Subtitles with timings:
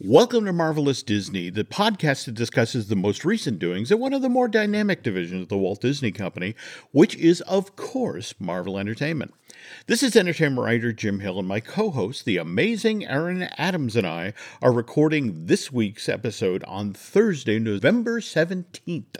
[0.00, 4.22] Welcome to Marvelous Disney, the podcast that discusses the most recent doings at one of
[4.22, 6.54] the more dynamic divisions of the Walt Disney Company,
[6.92, 9.34] which is, of course, Marvel Entertainment.
[9.88, 14.06] This is entertainment writer Jim Hill, and my co host, the amazing Aaron Adams, and
[14.06, 19.16] I are recording this week's episode on Thursday, November 17th.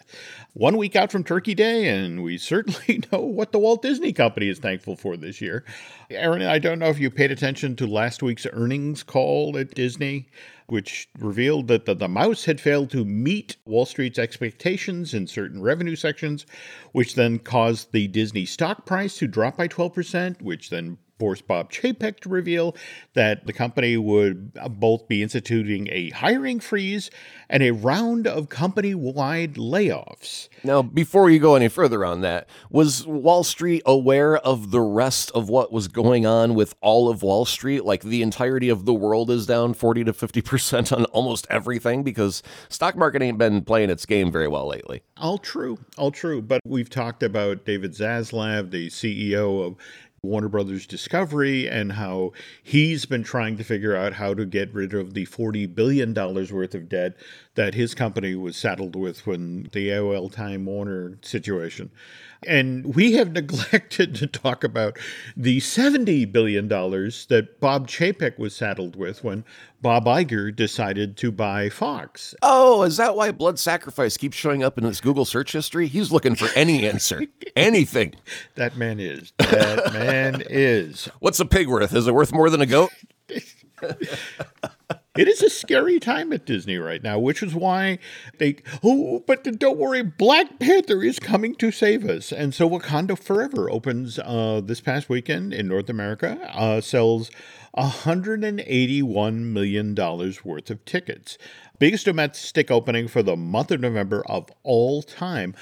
[0.53, 4.50] One week out from Turkey Day, and we certainly know what the Walt Disney Company
[4.50, 5.64] is thankful for this year.
[6.11, 10.29] Aaron, I don't know if you paid attention to last week's earnings call at Disney
[10.68, 15.63] which revealed that the, the, mouse had failed to meet Wall Street's expectations in certain
[15.63, 16.45] revenue sections,
[16.93, 21.71] which then caused the Disney stock price to drop by 12%, which then forced Bob
[21.71, 22.77] Chapek to reveal
[23.14, 27.11] that the company would uh, both be instituting a hiring freeze
[27.50, 30.49] and a round of company wide layoffs.
[30.63, 35.31] Now, before you go any further on that, was Wall Street aware of the rest
[35.33, 37.84] of what was going on with all of Wall Street?
[37.84, 42.42] Like the entirety of the world is down 40 to 50% on almost everything because
[42.69, 45.02] stock market ain't been playing its game very well lately.
[45.16, 46.42] All true, all true.
[46.42, 49.77] But we've talked about David Zaslav, the CEO of
[50.22, 54.92] Warner Brothers Discovery and how he's been trying to figure out how to get rid
[54.94, 57.16] of the $40 billion worth of debt
[57.55, 61.91] that his company was saddled with when the AOL Time Warner situation.
[62.47, 64.98] And we have neglected to talk about
[65.36, 69.45] the $70 billion that Bob Chapek was saddled with when
[69.80, 72.34] Bob Iger decided to buy Fox.
[72.42, 75.86] Oh, is that why blood sacrifice keeps showing up in his Google search history?
[75.86, 77.22] He's looking for any answer,
[77.56, 78.14] anything.
[78.56, 79.33] That man is.
[79.39, 81.08] That man is.
[81.20, 81.95] What's a pig worth?
[81.95, 82.91] Is it worth more than a goat?
[85.19, 87.98] It is a scary time at Disney right now, which is why
[88.38, 92.30] they, oh, but don't worry, Black Panther is coming to save us.
[92.30, 97.33] And so Wakanda Forever opens uh, this past weekend in North America, uh, sells
[97.77, 101.36] $181 million worth of tickets.
[101.80, 105.52] Biggest domestic opening for the month of November of all time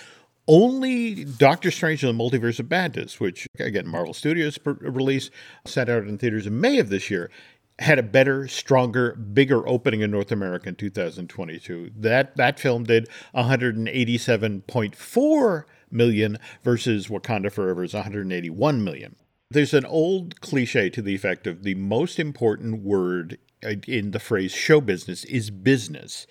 [0.48, 5.30] only Doctor Strange and the Multiverse of Madness, which again Marvel Studios release,
[5.64, 7.30] set out in theaters in May of this year,
[7.78, 11.90] had a better, stronger, bigger opening in North America in 2022.
[11.96, 19.16] That that film did 187.4 million versus Wakanda Forever's 181 million.
[19.50, 23.38] There's an old cliche to the effect of the most important word
[23.86, 26.26] in the phrase show business is business.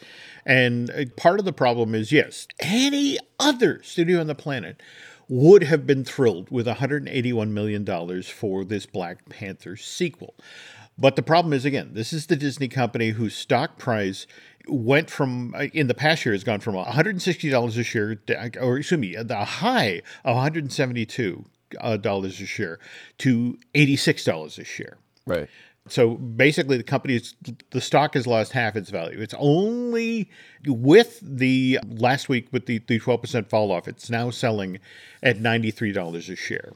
[0.45, 4.81] And part of the problem is yes, any other studio on the planet
[5.27, 10.35] would have been thrilled with $181 million for this Black Panther sequel.
[10.97, 14.25] But the problem is, again, this is the Disney company whose stock price
[14.67, 18.17] went from, uh, in the past year, has gone from $160 a share,
[18.61, 21.45] or excuse me, the high of 172
[21.79, 22.79] uh, dollars a share
[23.17, 24.97] to $86 a share.
[25.25, 25.49] Right.
[25.87, 27.35] So basically, the company's
[27.69, 29.21] the stock has lost half its value.
[29.21, 30.31] It's only
[30.65, 33.87] with the last week with the the twelve percent fall off.
[33.87, 34.79] It's now selling
[35.21, 36.73] at ninety three dollars a share.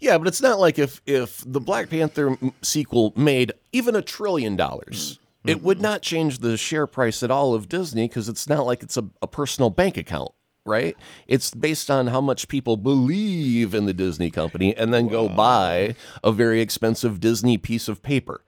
[0.00, 4.56] Yeah, but it's not like if if the Black Panther sequel made even a trillion
[4.56, 5.50] dollars, mm-hmm.
[5.50, 8.82] it would not change the share price at all of Disney because it's not like
[8.82, 10.32] it's a, a personal bank account
[10.66, 10.96] right?
[11.26, 15.10] It's based on how much people believe in the Disney company and then wow.
[15.10, 18.42] go buy a very expensive Disney piece of paper.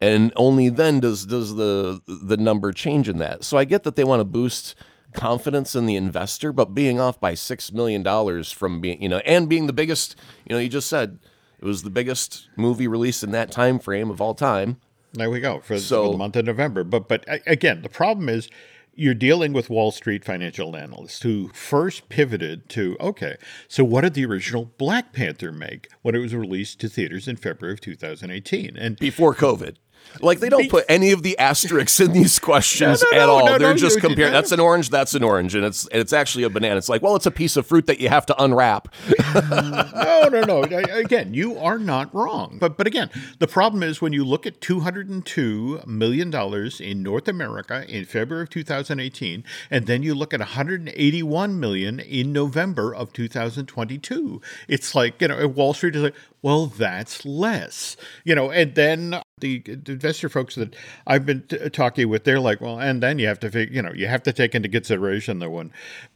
[0.00, 3.44] And only then does does the the number change in that.
[3.44, 4.74] So I get that they want to boost
[5.14, 9.18] confidence in the investor, but being off by six million dollars from being, you know,
[9.18, 11.18] and being the biggest, you know, you just said
[11.58, 14.78] it was the biggest movie release in that time frame of all time.
[15.14, 16.84] There we go for, so, for the month of November.
[16.84, 18.50] But but again, the problem is
[18.96, 23.36] you're dealing with Wall Street financial analysts who first pivoted to okay,
[23.68, 27.36] so what did the original Black Panther make when it was released to theaters in
[27.36, 28.76] February of 2018?
[28.76, 29.76] And before COVID.
[30.20, 33.46] Like they don't put any of the asterisks in these questions no, no, at all.
[33.46, 34.32] No, They're just comparing.
[34.32, 34.90] That's an orange.
[34.90, 36.76] That's an orange, and it's and it's actually a banana.
[36.76, 38.94] It's like, well, it's a piece of fruit that you have to unwrap.
[39.34, 40.62] no, no, no.
[40.62, 42.58] Again, you are not wrong.
[42.60, 46.30] But but again, the problem is when you look at two hundred and two million
[46.30, 52.00] dollars in North America in February of 2018, and then you look at 181 million
[52.00, 54.40] in November of 2022.
[54.68, 56.14] It's like you know, Wall Street is like,
[56.44, 60.76] well, that's less, you know, and then the investor folks that
[61.06, 63.80] I've been t- talking with, they're like, well, and then you have to, fig- you
[63.80, 65.72] know, you have to take into consideration the when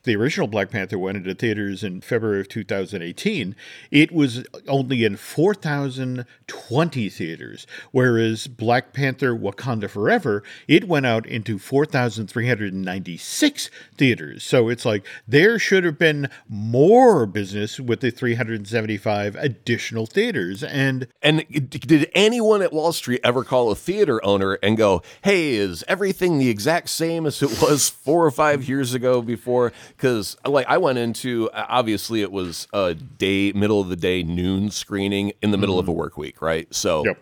[0.08, 3.54] the original Black Panther went into theaters in February of 2018,
[3.90, 11.58] it was only in 4,020 theaters, whereas Black Panther Wakanda Forever, it went out into
[11.58, 14.44] 4,396 theaters.
[14.44, 20.62] So it's like there should have been more business with the 375 additional theaters.
[20.62, 25.02] And and did anyone at Wall Street Street ever call a theater owner and go,
[25.22, 29.72] "Hey, is everything the exact same as it was four or five years ago before?"
[29.98, 33.96] Because uh, like I went into uh, obviously it was a day middle of the
[33.96, 35.80] day noon screening in the middle mm-hmm.
[35.80, 35.98] of a mm-hmm.
[35.98, 36.72] work week, right?
[36.72, 37.20] So yep.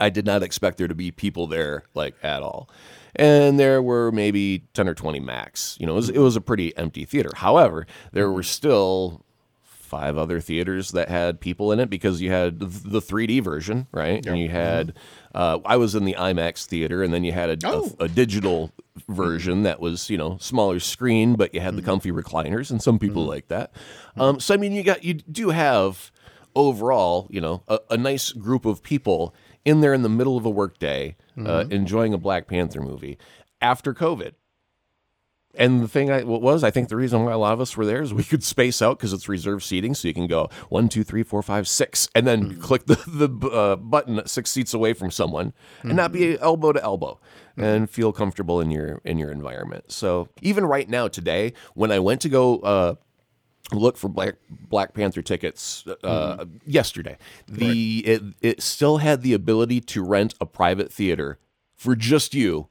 [0.00, 2.70] I did not expect there to be people there like at all
[3.16, 5.76] and there were maybe 10 or 20 max.
[5.80, 7.30] You know, it was, it was a pretty empty theater.
[7.34, 8.46] However, there were mm-hmm.
[8.46, 9.24] still
[9.86, 14.24] five other theaters that had people in it because you had the 3D version, right?
[14.24, 14.26] Yep.
[14.26, 14.94] And you had,
[15.34, 17.94] uh, I was in the IMAX theater, and then you had a, oh.
[17.98, 18.72] a, a, digital
[19.08, 21.76] version that was, you know, smaller screen, but you had mm-hmm.
[21.76, 23.30] the comfy recliners, and some people mm-hmm.
[23.30, 23.72] like that.
[24.16, 26.10] Um, so I mean, you got you do have
[26.54, 29.34] overall, you know, a, a nice group of people
[29.64, 31.46] in there in the middle of a workday, uh, mm-hmm.
[31.46, 33.18] uh, enjoying a Black Panther movie
[33.60, 34.32] after COVID.
[35.56, 37.76] And the thing I what was, I think the reason why a lot of us
[37.76, 40.50] were there is we could space out because it's reserved seating, so you can go
[40.68, 42.60] one, two, three, four, five, six, and then mm-hmm.
[42.60, 45.88] click the the uh, button six seats away from someone, mm-hmm.
[45.88, 46.44] and not be mm-hmm.
[46.44, 47.18] elbow to elbow,
[47.52, 47.64] mm-hmm.
[47.64, 49.90] and feel comfortable in your in your environment.
[49.90, 52.94] So even right now, today, when I went to go uh,
[53.72, 56.60] look for Black Black Panther tickets uh, mm.
[56.66, 57.16] yesterday.
[57.48, 58.14] The right.
[58.14, 61.38] it it still had the ability to rent a private theater
[61.74, 62.68] for just you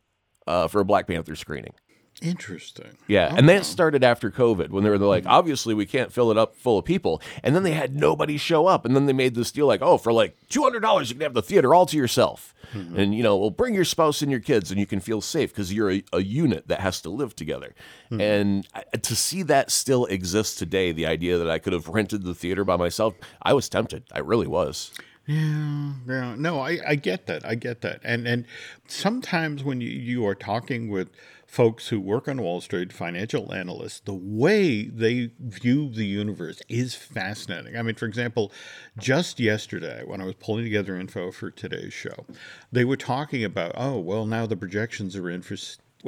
[0.48, 1.74] uh, for a Black Panther screening.
[2.22, 2.98] Interesting.
[3.08, 5.34] Yeah, oh, and that started after COVID when they were like, mm-hmm.
[5.34, 8.68] obviously we can't fill it up full of people, and then they had nobody show
[8.68, 11.16] up, and then they made this deal like, oh, for like two hundred dollars you
[11.16, 12.98] can have the theater all to yourself, mm-hmm.
[12.98, 15.52] and you know, we'll bring your spouse and your kids, and you can feel safe
[15.52, 17.76] because you're a, a, unit that has to live together.
[18.10, 18.22] Mm-hmm.
[18.22, 18.68] And
[19.04, 22.64] to see that still exists today, the idea that I could have rented the theater
[22.64, 24.04] by myself, I was tempted.
[24.14, 24.92] I really was.
[25.28, 26.36] Yeah, yeah.
[26.38, 27.46] No, I, I get that.
[27.46, 28.02] I get that.
[28.04, 28.46] And and
[28.88, 31.10] sometimes when you, you are talking with
[31.56, 36.96] folks who work on Wall Street, financial analysts, the way they view the universe is
[36.96, 37.78] fascinating.
[37.78, 38.52] I mean, for example,
[38.98, 42.26] just yesterday when I was pulling together info for today's show,
[42.74, 45.56] they were talking about, oh, well, now the projections are in for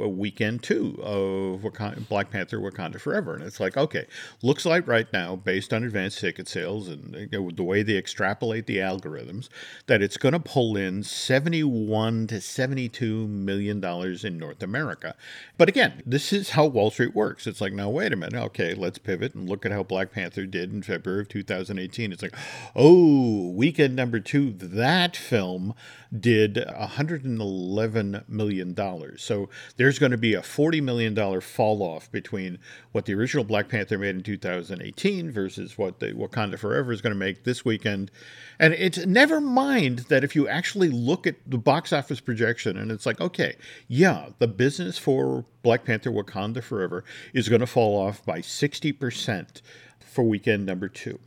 [0.06, 1.62] weekend two of
[2.08, 3.34] Black Panther Wakanda Forever.
[3.34, 4.06] And it's like, okay,
[4.42, 8.76] looks like right now, based on advanced ticket sales and the way they extrapolate the
[8.76, 9.48] algorithms,
[9.86, 15.14] that it's going to pull in 71 to 72 million dollars in North America.
[15.56, 17.46] But again, this is how Wall Street works.
[17.46, 20.46] It's like, now wait a minute, okay, let's pivot and look at how Black Panther
[20.46, 22.12] did in February of 2018.
[22.12, 22.36] It's like,
[22.76, 25.74] oh, weekend number two, that film
[26.18, 29.22] did 111 million dollars.
[29.22, 32.58] So there's going to be a $40 million fall off between
[32.92, 37.12] what the original Black Panther made in 2018 versus what the Wakanda Forever is going
[37.12, 38.10] to make this weekend.
[38.58, 42.90] And it's never mind that if you actually look at the box office projection and
[42.90, 43.56] it's like, okay,
[43.86, 49.60] yeah, the business for Black Panther Wakanda Forever is going to fall off by 60%
[50.00, 51.18] for weekend number two,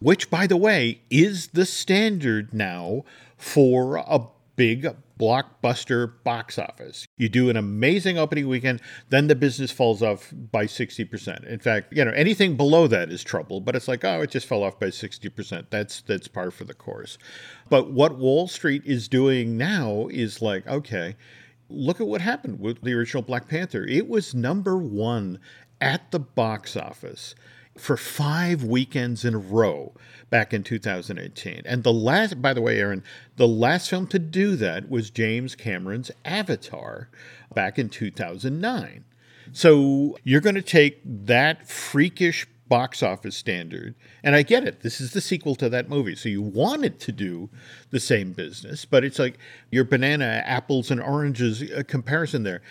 [0.00, 3.04] which, by the way, is the standard now
[3.36, 4.26] for a
[4.56, 7.06] big blockbuster box office.
[7.18, 8.80] You do an amazing opening weekend,
[9.10, 11.46] then the business falls off by 60%.
[11.46, 14.46] In fact, you know, anything below that is trouble, but it's like, oh, it just
[14.46, 15.66] fell off by 60%.
[15.70, 17.18] That's that's par for the course.
[17.68, 21.16] But what Wall Street is doing now is like, okay,
[21.68, 23.84] look at what happened with the original Black Panther.
[23.84, 25.38] It was number 1
[25.80, 27.34] at the box office
[27.80, 29.92] for 5 weekends in a row
[30.30, 31.62] back in 2018.
[31.64, 33.02] And the last, by the way, Aaron,
[33.36, 37.08] the last film to do that was James Cameron's Avatar
[37.54, 39.04] back in 2009.
[39.52, 44.82] So you're going to take that freakish box office standard, and I get it.
[44.82, 47.50] This is the sequel to that movie, so you want it to do
[47.90, 49.38] the same business, but it's like
[49.72, 52.62] your banana, apples, and oranges uh, comparison there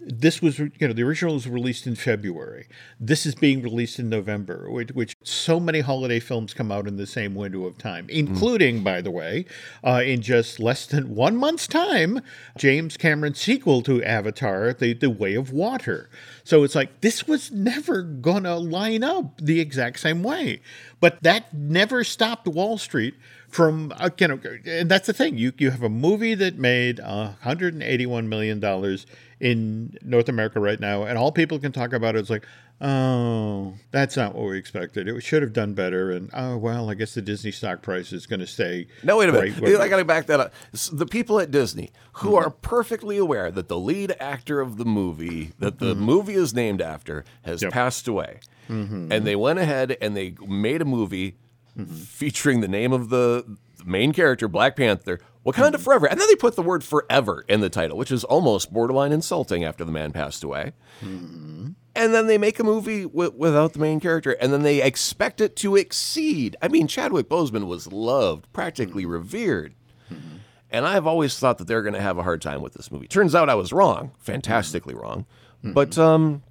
[0.00, 2.68] this was you know the original was released in February.
[3.00, 6.96] This is being released in November, which, which so many holiday films come out in
[6.96, 8.84] the same window of time, including, mm.
[8.84, 9.46] by the way,
[9.82, 12.20] uh, in just less than one month's time,
[12.56, 16.08] James Cameron's sequel to Avatar, the the Way of Water.
[16.44, 20.60] So it's like this was never gonna line up the exact same way,
[21.00, 23.14] but that never stopped Wall Street
[23.56, 25.38] from uh, you know, and that's the thing.
[25.38, 29.06] You you have a movie that made 181 million dollars
[29.40, 32.46] in North America right now, and all people can talk about is like,
[32.82, 35.08] oh, that's not what we expected.
[35.08, 38.26] It should have done better, and oh well, I guess the Disney stock price is
[38.26, 38.88] going to stay.
[39.02, 39.58] No, wait a minute.
[39.58, 40.52] Right I got to back that up.
[40.92, 42.46] The people at Disney who mm-hmm.
[42.46, 46.04] are perfectly aware that the lead actor of the movie that the mm-hmm.
[46.04, 47.72] movie is named after has yep.
[47.72, 49.10] passed away, mm-hmm.
[49.10, 51.36] and they went ahead and they made a movie
[51.76, 51.94] mm-hmm.
[51.94, 53.44] featuring the name of the
[53.84, 55.78] main character, Black Panther, Wakanda.
[55.78, 56.06] Forever.
[56.06, 59.62] And then they put the word forever in the title, which is almost borderline insulting
[59.64, 60.72] after the man passed away.
[61.00, 61.68] Mm-hmm.
[61.94, 65.40] And then they make a movie w- without the main character, and then they expect
[65.40, 66.56] it to exceed.
[66.60, 69.12] I mean, Chadwick Boseman was loved, practically mm-hmm.
[69.12, 69.74] revered.
[70.68, 73.06] And I've always thought that they're going to have a hard time with this movie.
[73.06, 75.24] Turns out I was wrong, fantastically wrong.
[75.62, 76.42] But um,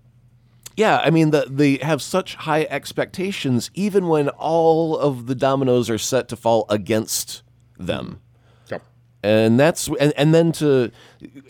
[0.78, 5.90] yeah, I mean, the, they have such high expectations, even when all of the dominoes
[5.90, 7.44] are set to fall against
[7.78, 8.22] them.
[8.70, 8.84] Yep.
[9.24, 10.92] And that's and, and then to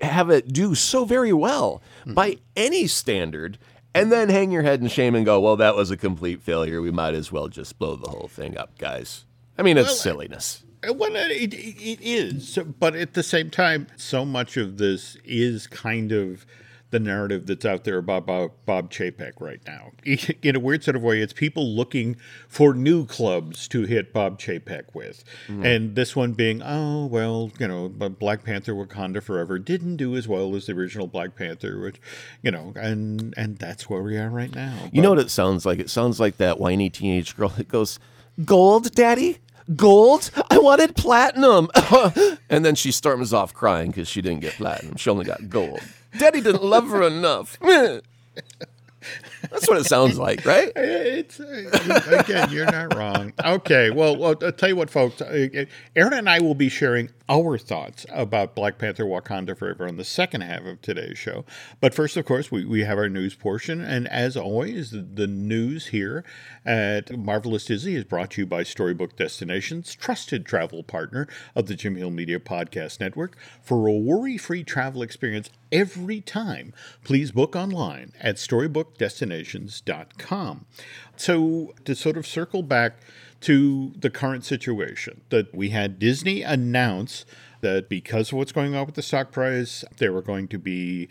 [0.02, 3.58] have it do so very well by any standard,
[3.94, 6.82] and then hang your head in shame and go, "Well, that was a complete failure.
[6.82, 9.26] We might as well just blow the whole thing up, guys."
[9.58, 10.64] I mean, it's silliness.
[10.88, 15.18] Uh, Well, it, it, it is, but at the same time, so much of this
[15.24, 16.46] is kind of
[16.92, 19.92] the narrative that's out there about Bob, Bob Chapek right now.
[20.42, 22.16] In a weird sort of way, it's people looking
[22.48, 25.24] for new clubs to hit Bob Chapek with.
[25.48, 25.66] Mm-hmm.
[25.66, 30.28] And this one being, oh, well, you know, Black Panther Wakanda Forever didn't do as
[30.28, 32.00] well as the original Black Panther, which,
[32.42, 34.90] you know, and and that's where we are right now.
[34.92, 35.80] You know what it sounds like?
[35.80, 38.00] It sounds like that whiny teenage girl that goes,
[38.44, 39.40] "Gold, daddy."
[39.76, 40.30] Gold?
[40.52, 41.70] I wanted platinum.
[42.50, 44.96] and then she storms off crying because she didn't get platinum.
[44.96, 45.82] She only got gold.
[46.18, 47.58] Daddy didn't love her enough.
[49.52, 50.72] That's what it sounds like, right?
[50.76, 53.34] It's uh, again, you're not wrong.
[53.44, 55.22] Okay, well, well, I'll tell you what, folks.
[55.22, 59.98] uh, Aaron and I will be sharing our thoughts about Black Panther: Wakanda Forever on
[59.98, 61.46] the second half of today's show.
[61.82, 65.88] But first, of course, we, we have our news portion, and as always, the, news
[65.88, 66.24] here
[66.66, 71.74] at Marvelous Disney is brought to you by Storybook Destinations, trusted travel partner of the
[71.76, 73.36] Jim Hill Media Podcast Network.
[73.62, 80.66] For a worry-free travel experience every time, please book online at storybookdestinations.com.
[81.18, 82.98] So, to sort of circle back
[83.46, 87.26] to the current situation, that we had Disney announce
[87.62, 91.10] that because of what's going on with the stock price, there were going to be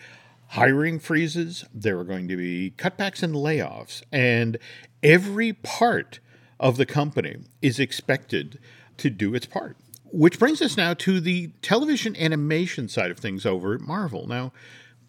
[0.48, 4.58] hiring freezes, there were going to be cutbacks and layoffs, and
[5.00, 6.18] every part
[6.58, 8.58] of the company is expected
[8.96, 9.76] to do its part.
[10.06, 14.26] Which brings us now to the television animation side of things over at Marvel.
[14.26, 14.52] Now,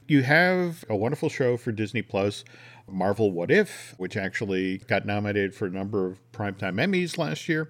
[0.08, 2.44] you have a wonderful show for Disney Plus,
[2.88, 7.70] Marvel What If, which actually got nominated for a number of Primetime Emmys last year.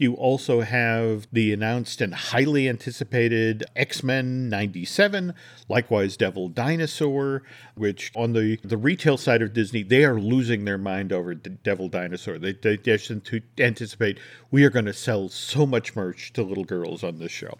[0.00, 5.34] You also have the announced and highly anticipated X Men 97,
[5.68, 7.42] likewise Devil Dinosaur,
[7.74, 11.58] which on the, the retail side of Disney, they are losing their mind over D-
[11.62, 12.38] Devil Dinosaur.
[12.38, 13.10] They, they just
[13.58, 14.18] anticipate
[14.50, 17.58] we are going to sell so much merch to little girls on this show.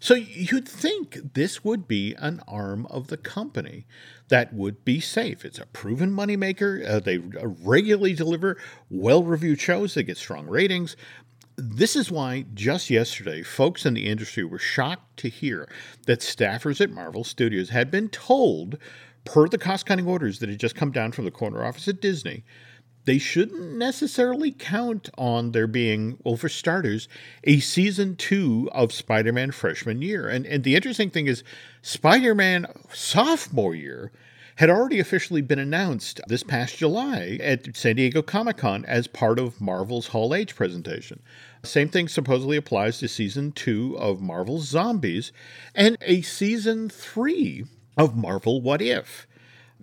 [0.00, 3.86] So you'd think this would be an arm of the company
[4.28, 5.44] that would be safe.
[5.44, 6.86] It's a proven moneymaker.
[6.86, 8.58] Uh, they regularly deliver
[8.90, 10.96] well reviewed shows, they get strong ratings.
[11.56, 15.68] This is why just yesterday, folks in the industry were shocked to hear
[16.06, 18.76] that staffers at Marvel Studios had been told,
[19.24, 22.00] per the cost cutting orders that had just come down from the corner office at
[22.00, 22.44] Disney,
[23.04, 27.08] they shouldn't necessarily count on there being, well, for starters,
[27.44, 30.28] a season two of Spider Man freshman year.
[30.28, 31.44] And, and the interesting thing is,
[31.82, 34.10] Spider Man sophomore year
[34.56, 39.38] had already officially been announced this past July at San Diego Comic Con as part
[39.38, 41.20] of Marvel's Hall H presentation.
[41.64, 45.32] Same thing supposedly applies to season two of Marvel's Zombies
[45.74, 47.64] and a season three
[47.96, 49.26] of Marvel What If.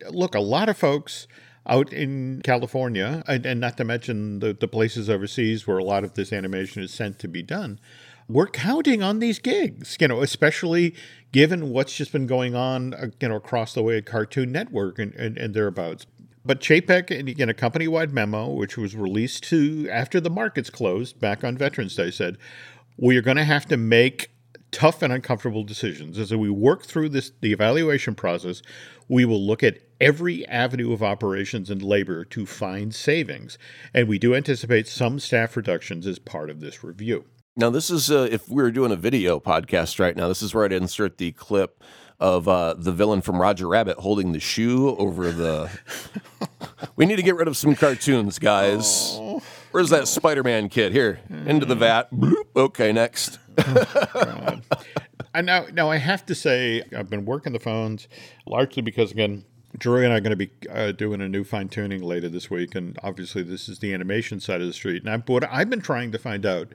[0.09, 1.27] Look, a lot of folks
[1.67, 6.03] out in California, and, and not to mention the, the places overseas where a lot
[6.03, 7.79] of this animation is sent to be done,
[8.27, 10.95] we're counting on these gigs, you know, especially
[11.31, 14.99] given what's just been going on, uh, you know, across the way at Cartoon Network
[14.99, 16.05] and, and, and thereabouts.
[16.43, 21.43] But Chapek, in a company-wide memo, which was released to after the markets closed back
[21.43, 22.37] on Veterans Day, said
[22.97, 24.31] we are going to have to make
[24.71, 28.61] tough and uncomfortable decisions as we work through this the evaluation process.
[29.07, 33.57] We will look at every avenue of operations and labor to find savings,
[33.93, 37.25] and we do anticipate some staff reductions as part of this review.
[37.57, 40.29] Now, this is uh, if we were doing a video podcast right now.
[40.29, 41.83] This is where I'd insert the clip
[42.17, 45.69] of uh, the villain from Roger Rabbit holding the shoe over the.
[46.95, 49.19] we need to get rid of some cartoons, guys.
[49.71, 50.93] Where's that Spider-Man kid?
[50.93, 52.11] Here, into the vat.
[52.11, 52.45] Bloop.
[52.55, 53.39] Okay, next.
[55.33, 58.07] And now, now I have to say, I've been working the phones
[58.45, 59.45] largely because, again,
[59.77, 62.49] Drew and I are going to be uh, doing a new fine tuning later this
[62.49, 65.03] week, and obviously this is the animation side of the street.
[65.03, 66.73] And I, what I've been trying to find out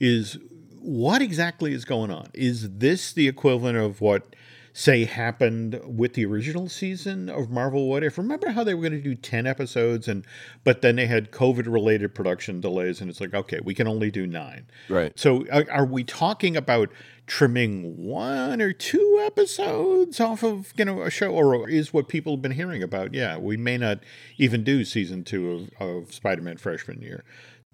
[0.00, 0.38] is
[0.80, 2.28] what exactly is going on.
[2.34, 4.34] Is this the equivalent of what,
[4.72, 8.16] say, happened with the original season of Marvel What If?
[8.16, 10.26] Remember how they were going to do ten episodes, and
[10.64, 14.26] but then they had COVID-related production delays, and it's like, okay, we can only do
[14.26, 14.66] nine.
[14.88, 15.12] Right.
[15.18, 16.90] So are, are we talking about
[17.26, 22.34] trimming one or two episodes off of you know a show, or is what people
[22.34, 23.14] have been hearing about?
[23.14, 24.00] Yeah, we may not
[24.38, 27.24] even do season two of, of Spider-Man freshman year.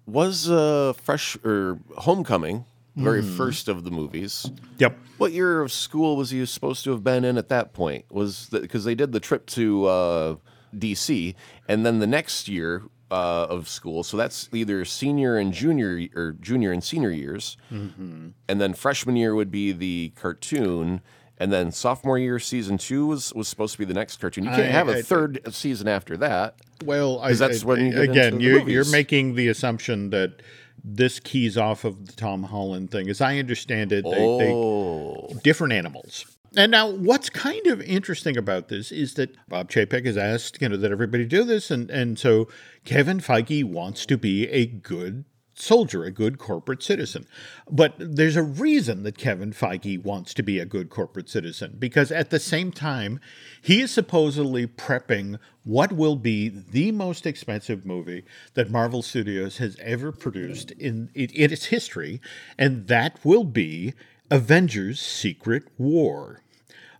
[0.05, 2.65] Was uh, Fresh or Homecoming
[2.99, 4.49] very first of the movies.
[4.77, 4.97] Yep.
[5.17, 8.05] What year of school was he supposed to have been in at that point?
[8.11, 10.35] Was because they did the trip to uh,
[10.77, 11.35] D.C.
[11.67, 16.33] and then the next year uh, of school, so that's either senior and junior or
[16.33, 21.01] junior and senior years, and then freshman year would be the cartoon.
[21.41, 24.43] And then sophomore year, season two was, was supposed to be the next cartoon.
[24.43, 26.55] You can't I- have a I- third season after that.
[26.83, 30.41] Well, I, that's I- when you again the you're, you're making the assumption that
[30.83, 33.09] this keys off of the Tom Holland thing.
[33.09, 36.25] As I understand it, they, they oh, different animals.
[36.55, 40.69] And now, what's kind of interesting about this is that Bob Chapek has asked, you
[40.69, 42.47] know, that everybody do this, and and so
[42.85, 45.25] Kevin Feige wants to be a good
[45.61, 47.27] soldier, a good corporate citizen.
[47.69, 52.11] But there's a reason that Kevin Feige wants to be a good corporate citizen because
[52.11, 53.19] at the same time,
[53.61, 58.23] he is supposedly prepping what will be the most expensive movie
[58.53, 62.21] that Marvel Studios has ever produced in, in, in its history,
[62.57, 63.93] and that will be
[64.31, 66.41] Avengers Secret War.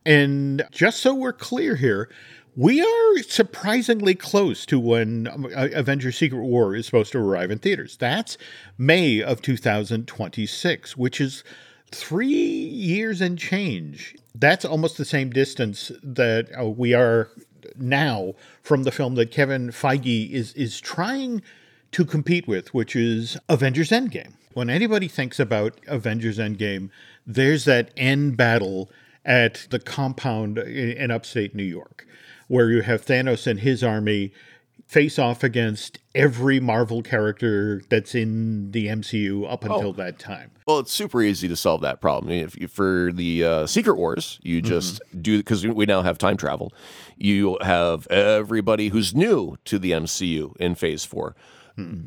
[0.05, 2.09] And just so we're clear here,
[2.59, 7.59] we are surprisingly close to when um, Avengers Secret War is supposed to arrive in
[7.59, 7.95] theaters.
[7.95, 8.37] That's
[8.77, 11.45] May of 2026, which is
[11.89, 14.17] three years and change.
[14.35, 17.29] That's almost the same distance that uh, we are
[17.77, 21.41] now from the film that Kevin Feige is is trying
[21.93, 24.33] to compete with, which is Avengers Endgame.
[24.53, 26.89] When anybody thinks about Avengers Endgame,
[27.25, 28.91] there's that end battle
[29.23, 32.05] at the compound in, in upstate New York,
[32.49, 34.33] where you have Thanos and his army
[34.89, 40.49] face off against every Marvel character that's in the MCU up until that time.
[40.67, 42.33] Well, it's super easy to solve that problem.
[42.33, 46.37] If you, for the uh, Secret Wars, you just do because we now have time
[46.37, 46.73] travel.
[47.17, 51.35] You have everybody who's new to the MCU in Phase Four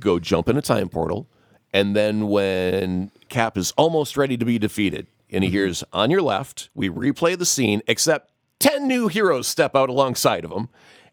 [0.00, 1.28] go jump in a time portal,
[1.72, 6.20] and then when Cap is almost ready to be defeated, and he hears on your
[6.20, 8.31] left, we replay the scene, except
[8.62, 10.69] ten new heroes step out alongside of him,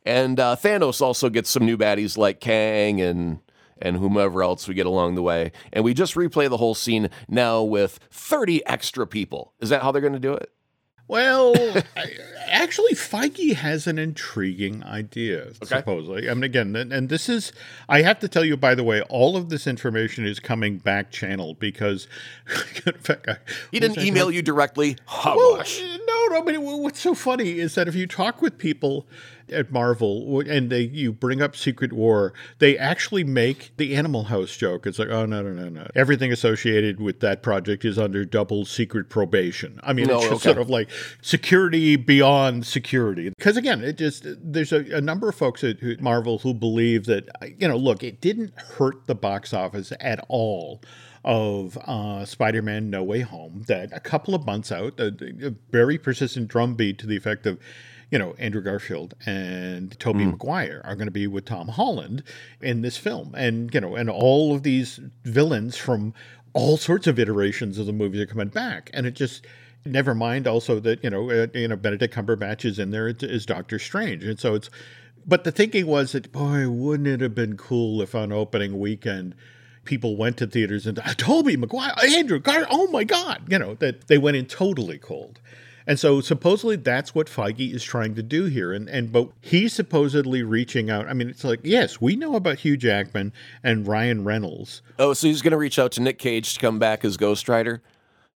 [0.06, 3.40] and uh, Thanos also gets some new baddies like Kang and
[3.82, 5.52] and whomever else we get along the way.
[5.72, 9.54] And we just replay the whole scene now with 30 extra people.
[9.62, 10.52] Is that how they're going to do it?
[11.10, 11.56] Well,
[11.98, 12.12] I,
[12.48, 16.30] actually, Feige has an intriguing idea, supposedly.
[16.30, 17.52] I mean, again, and, and this is,
[17.90, 21.10] I have to tell you, by the way, all of this information is coming back
[21.10, 22.08] channel because,
[23.00, 23.38] fact, I,
[23.72, 24.98] He didn't email you directly.
[25.08, 25.82] Well, Hogwash.
[25.82, 26.44] no, no.
[26.44, 29.08] But what's so funny is that if you talk with people
[29.52, 34.56] at Marvel and they you bring up Secret War, they actually make the Animal House
[34.56, 34.86] joke.
[34.88, 35.88] It's like, oh no, no, no, no.
[35.96, 39.80] Everything associated with that project is under double secret probation.
[39.84, 40.54] I mean, No, it's just okay.
[40.54, 40.90] sort of like
[41.22, 43.30] security beyond security.
[43.38, 47.06] Because again, it just there's a, a number of folks at who- Marvel who believe
[47.06, 50.82] that you know, look, it didn't hurt the box office at all
[51.26, 53.64] of uh, Spider-Man: No Way Home.
[53.68, 55.08] That a couple of months out, a,
[55.44, 57.60] a very persistent drumbeat to the effect of,
[58.12, 62.24] you know, Andrew Garfield and Tobey Maguire are going to be with Tom Holland
[62.62, 66.14] in this film, and you know, and all of these villains from
[66.54, 69.46] all sorts of iterations of the movie are coming back, and it just.
[69.86, 73.46] Never mind, also that you know, uh, you know, Benedict Cumberbatch is in there as-
[73.46, 74.70] Doctor Strange, and so it's.
[75.26, 79.36] But the thinking was that, boy, wouldn't it have been cool if on opening weekend
[79.86, 83.76] people went to theaters and "Ah, Tobey Maguire, Andrew Gar, oh my God, you know,
[83.76, 85.40] that they went in totally cold.
[85.90, 88.72] And so supposedly that's what Feige is trying to do here.
[88.72, 91.08] And and but he's supposedly reaching out.
[91.08, 94.84] I mean, it's like, yes, we know about Hugh Jackman and Ryan Reynolds.
[95.00, 97.50] Oh, so he's going to reach out to Nick Cage to come back as Ghost
[97.50, 97.82] Rider?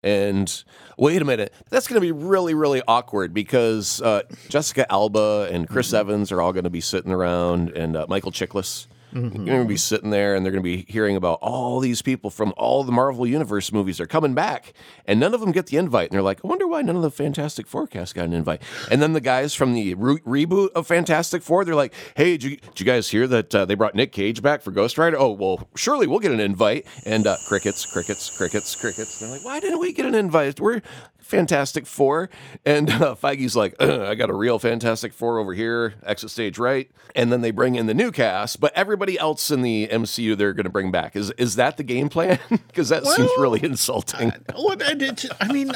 [0.01, 0.63] And
[0.97, 5.69] wait a minute, that's going to be really, really awkward because uh, Jessica Alba and
[5.69, 8.87] Chris Evans are all going to be sitting around, and uh, Michael Chiklis.
[9.13, 12.03] You're going to be sitting there, and they're going to be hearing about all these
[12.03, 14.73] people from all the Marvel Universe movies are coming back,
[15.07, 16.11] and none of them get the invite.
[16.11, 18.63] And they're like, I wonder why none of the Fantastic Four cast got an invite.
[18.91, 22.43] And then the guys from the re- reboot of Fantastic Four, they're like, Hey, did
[22.45, 25.19] you, did you guys hear that uh, they brought Nick Cage back for Ghost Rider?
[25.19, 26.87] Oh, well, surely we'll get an invite.
[27.05, 29.19] And uh, crickets, crickets, crickets, crickets.
[29.19, 30.61] They're like, Why didn't we get an invite?
[30.61, 30.83] We're
[31.31, 32.29] Fantastic Four.
[32.67, 36.91] And uh, Feige's like, I got a real Fantastic Four over here, exit stage right.
[37.17, 40.53] And then they bring in the new cast, but everybody else in the MCU they're
[40.53, 41.17] going to bring back.
[41.17, 42.39] Is is that the game plan?
[42.71, 44.33] Because that seems really insulting.
[44.55, 45.73] Well, and it's- I mean,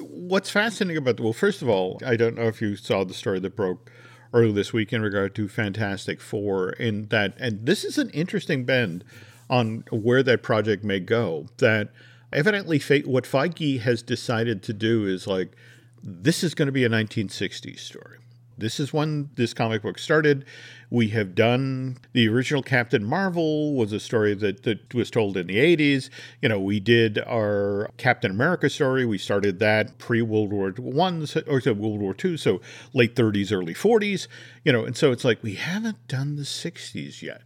[0.00, 3.14] what's fascinating about the well, first of all, I don't know if you saw the
[3.14, 3.90] story that broke
[4.32, 8.64] earlier this week in regard to Fantastic Four, in that, and this is an interesting
[8.64, 9.04] bend
[9.50, 11.46] on where that project may go.
[11.58, 11.90] That
[12.32, 15.56] evidently, what Feige has decided to do is like,
[16.02, 18.18] this is going to be a 1960s story.
[18.58, 20.44] this is when this comic book started.
[20.90, 25.46] We have done the original Captain Marvel was a story that, that was told in
[25.46, 26.10] the 80s.
[26.42, 29.06] You know, we did our Captain America story.
[29.06, 32.60] We started that pre World War One or World War Two, so
[32.92, 34.28] late 30s, early 40s.
[34.64, 37.42] You know, and so it's like we haven't done the 60s yet.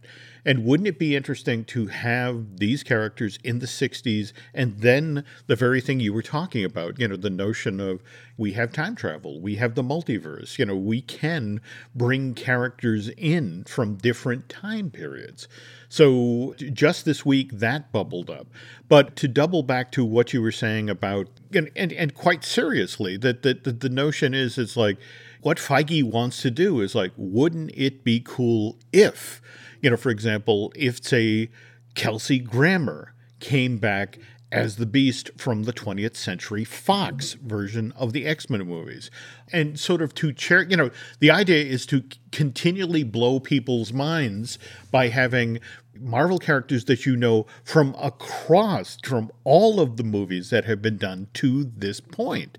[0.47, 5.57] And wouldn't it be interesting to have these characters in the 60s and then the
[5.57, 8.01] very thing you were talking about, you know, the notion of
[8.37, 11.59] we have time travel, we have the multiverse, you know, we can
[11.93, 15.49] bring characters in from different time periods.
[15.89, 18.47] So just this week, that bubbled up.
[18.87, 23.17] But to double back to what you were saying about, and, and, and quite seriously,
[23.17, 24.97] that, the notion is it's like,
[25.41, 29.41] what Feige wants to do is like, wouldn't it be cool if
[29.81, 31.49] you know, for example, if, say,
[31.95, 34.19] Kelsey Grammer came back
[34.51, 39.11] as the Beast from the 20th Century Fox version of the X Men movies.
[39.51, 44.57] And sort of to chair, you know, the idea is to continually blow people's minds
[44.89, 45.59] by having
[45.99, 50.97] Marvel characters that you know from across, from all of the movies that have been
[50.97, 52.57] done to this point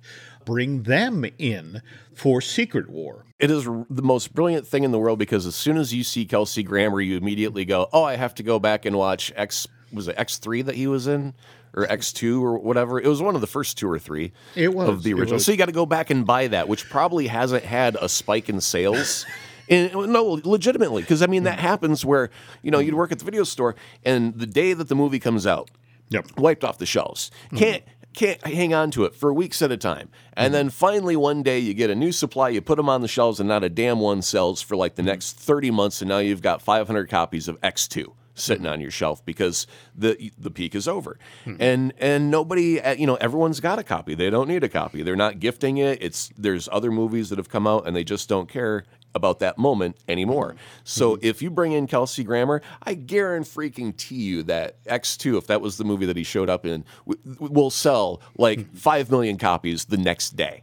[0.48, 1.82] bring them in
[2.14, 3.26] for Secret War.
[3.38, 6.24] It is the most brilliant thing in the world because as soon as you see
[6.24, 10.08] Kelsey Grammer, you immediately go, "Oh, I have to go back and watch X." Was
[10.08, 11.34] it X three that he was in?
[11.74, 12.98] or X2 or whatever.
[12.98, 15.38] It was one of the first two or three it was, of the original.
[15.38, 18.48] So you got to go back and buy that, which probably hasn't had a spike
[18.48, 19.26] in sales.
[19.70, 21.61] And, no, legitimately, because I mean that mm.
[21.61, 22.30] happens where
[22.62, 25.46] you know you'd work at the video store, and the day that the movie comes
[25.46, 25.70] out,
[26.08, 26.24] yep.
[26.38, 27.30] wiped off the shelves.
[27.48, 27.56] Mm-hmm.
[27.58, 27.82] Can't
[28.14, 30.11] can't hang on to it for weeks at a time.
[30.33, 33.09] And then finally, one day, you get a new supply, you put them on the
[33.09, 36.01] shelves, and not a damn one sells for like the next 30 months.
[36.01, 40.51] And now you've got 500 copies of X2 sitting on your shelf because the the
[40.51, 41.18] peak is over.
[41.44, 41.62] Mm-hmm.
[41.62, 44.14] And and nobody uh, you know everyone's got a copy.
[44.14, 45.03] They don't need a copy.
[45.03, 46.03] They're not gifting it.
[46.03, 49.59] It's there's other movies that have come out and they just don't care about that
[49.59, 50.57] moment anymore.
[50.85, 51.27] So mm-hmm.
[51.27, 55.77] if you bring in Kelsey Grammer, I guarantee freaking you that X2, if that was
[55.77, 58.77] the movie that he showed up in, w- will sell like mm-hmm.
[58.77, 60.62] 5 million copies the next day.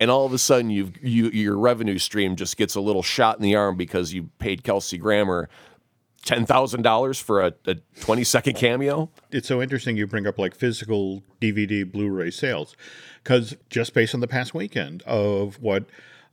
[0.00, 3.36] And all of a sudden, you've, you, your revenue stream just gets a little shot
[3.36, 5.48] in the arm because you paid Kelsey Grammer
[6.24, 9.10] $10,000 for a, a 20 second cameo.
[9.30, 12.76] It's so interesting you bring up like physical DVD Blu ray sales
[13.22, 15.84] because just based on the past weekend of what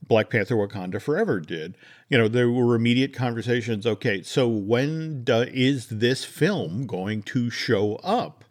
[0.07, 1.75] Black Panther Wakanda Forever did.
[2.09, 3.85] You know, there were immediate conversations.
[3.85, 8.43] Okay, so when do, is this film going to show up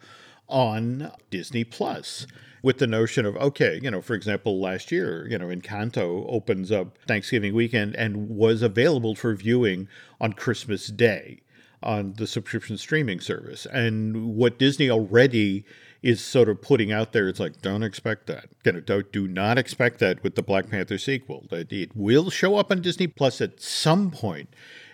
[0.48, 2.26] on Disney Plus?
[2.62, 6.70] With the notion of, okay, you know, for example, last year, you know, Encanto opens
[6.70, 9.88] up Thanksgiving weekend and was available for viewing
[10.20, 11.40] on Christmas Day
[11.82, 13.66] on the subscription streaming service.
[13.66, 15.64] And what Disney already
[16.02, 17.28] is sort of putting out there.
[17.28, 18.48] It's like, don't expect that.
[18.86, 21.46] Don't, do not expect that with the Black Panther sequel.
[21.50, 24.48] That it will show up on Disney Plus at some point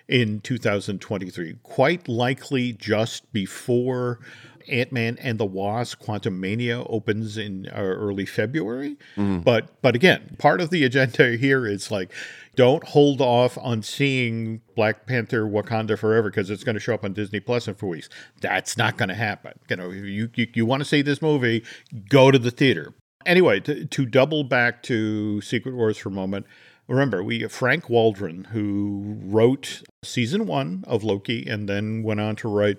[0.09, 4.21] in 2023, quite likely just before
[4.69, 8.97] Ant Man and the Wasp: Quantumania opens in uh, early February.
[9.17, 9.45] Mm.
[9.45, 12.13] But but again, part of the agenda here is like,
[12.55, 17.05] don't hold off on seeing Black Panther: Wakanda Forever because it's going to show up
[17.05, 18.09] on Disney Plus in four weeks.
[18.41, 19.59] That's not going to happen.
[19.69, 21.65] You know, you you, you want to see this movie,
[22.09, 22.95] go to the theater.
[23.25, 26.47] Anyway, to, to double back to Secret Wars for a moment.
[26.89, 32.49] Remember, we Frank Waldron, who wrote season one of Loki and then went on to
[32.49, 32.79] write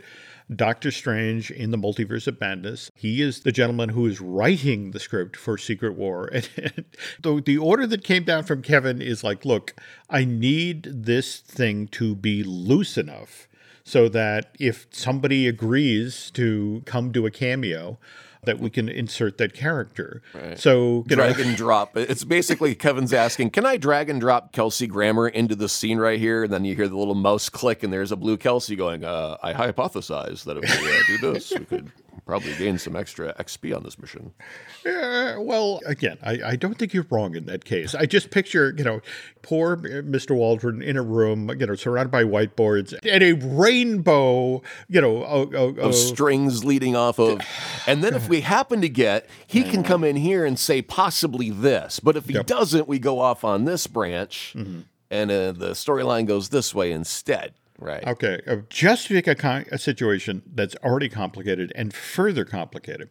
[0.54, 2.90] Doctor Strange in the Multiverse of Madness.
[2.96, 6.30] He is the gentleman who is writing the script for Secret War.
[6.58, 6.86] And
[7.22, 9.76] the, the order that came down from Kevin is like, look,
[10.10, 13.48] I need this thing to be loose enough
[13.84, 17.98] so that if somebody agrees to come do a cameo,
[18.44, 20.22] that we can insert that character.
[20.34, 20.60] Right.
[20.60, 21.46] So drag know.
[21.46, 21.96] and drop.
[21.98, 26.20] It's basically Kevin's asking, "Can I drag and drop Kelsey Grammer into the scene right
[26.20, 29.04] here?" And then you hear the little mouse click, and there's a blue Kelsey going,
[29.04, 31.92] uh, "I hypothesize that if we uh, do this, we could
[32.26, 34.34] probably gain some extra XP on this mission.
[34.86, 37.96] Yeah, well, again, I, I don't think you're wrong in that case.
[37.96, 39.02] I just picture, you know,
[39.42, 40.36] poor Mr.
[40.36, 45.54] Waldron in a room, you know, surrounded by whiteboards and a rainbow, you know, of,
[45.54, 47.42] of, of strings leading off of.
[47.86, 51.50] And then if we happen to get, he can come in here and say possibly
[51.50, 52.00] this.
[52.00, 52.46] But if he yep.
[52.46, 54.54] doesn't, we go off on this branch.
[54.56, 54.82] Mm-hmm.
[55.10, 57.54] And uh, the storyline goes this way instead.
[57.80, 58.06] Right.
[58.08, 58.42] Okay.
[58.48, 63.10] Uh, just to take a, con- a situation that's already complicated and further complicated.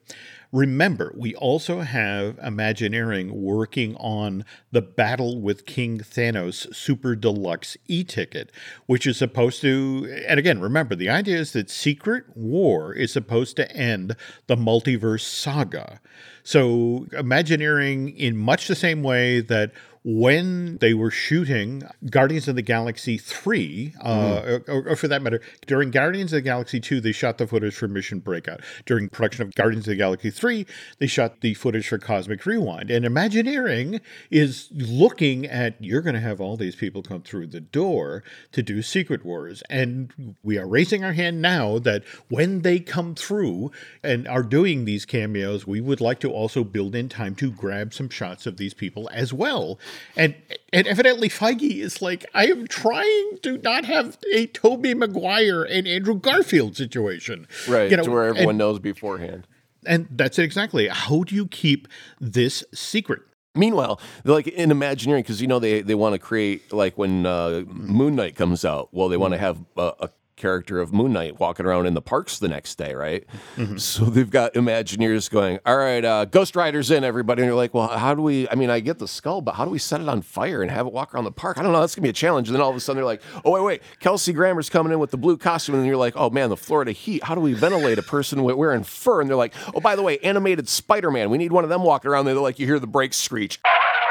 [0.52, 8.02] Remember, we also have Imagineering working on the Battle with King Thanos Super Deluxe e
[8.05, 8.50] ticket,
[8.87, 13.57] which is supposed to, and again, remember, the idea is that Secret War is supposed
[13.57, 16.00] to end the multiverse saga.
[16.42, 19.72] So, Imagineering, in much the same way that
[20.09, 24.71] when they were shooting Guardians of the Galaxy 3, uh, mm-hmm.
[24.71, 27.75] or, or, for that matter, during Guardians of the Galaxy 2, they shot the footage
[27.75, 28.61] for Mission Breakout.
[28.85, 30.64] During production of Guardians of the Galaxy 3,
[31.01, 32.88] they shot the footage for Cosmic Rewind.
[32.88, 37.61] And Imagineering is looking at you're going to have all these people come through the
[37.61, 39.64] door to do Secret Wars.
[39.69, 43.73] And we are raising our hand now that when they come through
[44.05, 47.92] and are doing these cameos, we would like to also build in time to grab
[47.92, 49.81] some shots of these people as well
[50.16, 50.35] and
[50.72, 55.87] and evidently Feige is like, I am trying to not have a Tobey Maguire and
[55.87, 57.46] Andrew Garfield situation.
[57.68, 57.90] Right.
[57.90, 59.46] You know, to where everyone and, knows beforehand.
[59.87, 60.88] And that's it exactly.
[60.88, 61.88] How do you keep
[62.20, 63.22] this secret?
[63.54, 67.62] Meanwhile, like in Imagineering, because you know they, they want to create like when uh,
[67.66, 68.90] Moon Knight comes out.
[68.92, 72.03] Well, they want to have a, a character of Moon Knight walking around in the
[72.03, 73.25] parks the next day, right?
[73.57, 73.79] Mm-hmm.
[73.79, 77.42] So they've got Imagineers going, all right, uh, Ghost Rider's in, everybody.
[77.42, 79.64] And you're like, well, how do we, I mean, I get the skull, but how
[79.64, 81.59] do we set it on fire and have it walk around the park?
[81.59, 81.81] I don't know.
[81.81, 82.49] That's going to be a challenge.
[82.49, 84.99] And then all of a sudden they're like, oh, wait, wait, Kelsey Grammer's coming in
[84.99, 85.77] with the blue costume.
[85.77, 87.25] And you're like, oh, man, the Florida heat.
[87.25, 89.20] How do we ventilate a person wearing fur?
[89.20, 91.31] And they're like, oh, by the way, animated Spider Man.
[91.31, 92.35] We need one of them walking around there.
[92.35, 93.61] They're like, you hear the brakes screech.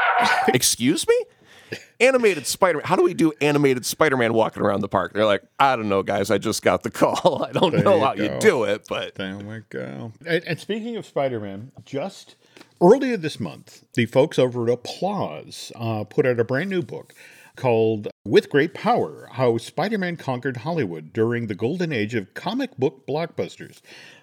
[0.48, 1.24] Excuse me?
[2.00, 2.86] Animated Spider Man.
[2.86, 5.12] How do we do animated Spider Man walking around the park?
[5.14, 6.30] They're like, I don't know, guys.
[6.30, 7.44] I just got the call.
[7.48, 8.22] I don't there know you how go.
[8.22, 10.12] you do it, but there we go.
[10.26, 12.36] And, and speaking of Spider Man, just
[12.80, 17.14] earlier this month, the folks over at Applause uh, put out a brand new book
[17.56, 22.76] called With Great Power How Spider Man Conquered Hollywood During the Golden Age of Comic
[22.76, 23.80] Book Blockbusters.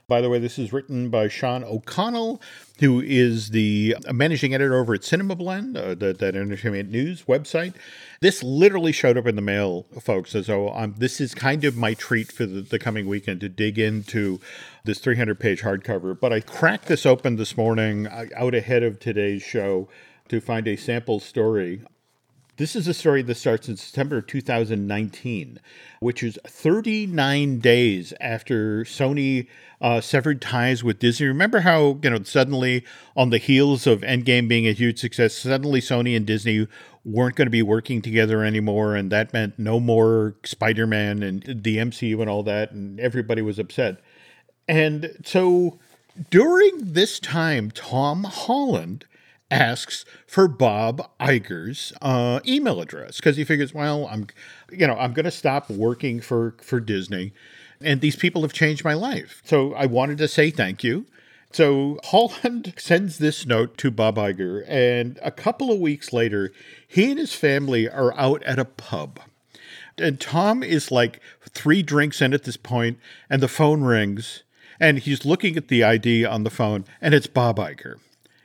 [0.08, 2.42] By the way, this is written by Sean O'Connell,
[2.80, 7.74] who is the managing editor over at Cinema Blend, uh, that, that entertainment news website.
[8.20, 10.32] This literally showed up in the mail, folks.
[10.32, 13.80] So um, this is kind of my treat for the, the coming weekend to dig
[13.80, 14.40] into
[14.84, 16.20] this 300 page hardcover.
[16.20, 19.88] But I cracked this open this morning uh, out ahead of today's show
[20.28, 21.82] to find a sample story
[22.58, 25.60] this is a story that starts in September 2019,
[26.00, 29.48] which is 39 days after Sony
[29.82, 31.28] uh, severed ties with Disney.
[31.28, 32.86] Remember how, you know, suddenly
[33.16, 36.68] on the heels of Endgame being a huge success, suddenly Sony and Disney
[37.04, 38.96] weren't going to be working together anymore.
[38.96, 42.72] And that meant no more Spider Man and the MCU and all that.
[42.72, 43.98] And everybody was upset.
[44.68, 45.80] And so
[46.30, 49.06] during this time, Tom Holland
[49.52, 54.28] asks for Bob Iger's uh, email address because he figures, well, I'm,
[54.72, 57.34] you know, I'm going to stop working for for Disney,
[57.82, 59.42] and these people have changed my life.
[59.46, 61.06] So I wanted to say thank you.
[61.52, 66.52] So Holland sends this note to Bob Iger, and a couple of weeks later,
[66.88, 69.20] he and his family are out at a pub.
[70.00, 72.98] And Tom is like three drinks in at this point,
[73.30, 74.44] and the phone rings,
[74.80, 77.98] and he's looking at the ID on the phone, and it's Bob Iger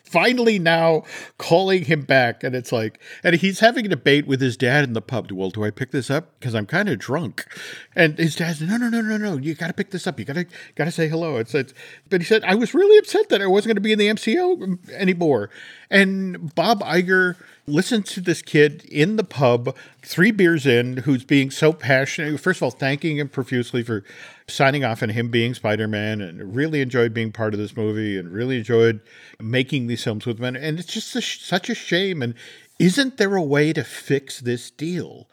[0.08, 1.02] finally now
[1.36, 4.92] calling him back and it's like and he's having a debate with his dad in
[4.92, 5.30] the pub.
[5.30, 6.38] Well do i pick this up?
[6.38, 7.46] Because i'm kind of drunk.
[7.94, 10.18] And his dad's no no no no no you gotta pick this up.
[10.18, 11.36] You gotta gotta say hello.
[11.36, 11.74] It's, it's
[12.08, 14.08] but he said i was really upset that i wasn't going to be in the
[14.08, 15.50] MCU anymore
[15.90, 17.36] and bob Iger
[17.68, 22.40] listen to this kid in the pub, three beers in, who's being so passionate.
[22.40, 24.02] First of all, thanking him profusely for
[24.48, 28.18] signing off on him being Spider Man and really enjoyed being part of this movie
[28.18, 29.00] and really enjoyed
[29.38, 30.56] making these films with him.
[30.56, 32.22] And it's just a, such a shame.
[32.22, 32.34] And
[32.78, 35.28] isn't there a way to fix this deal?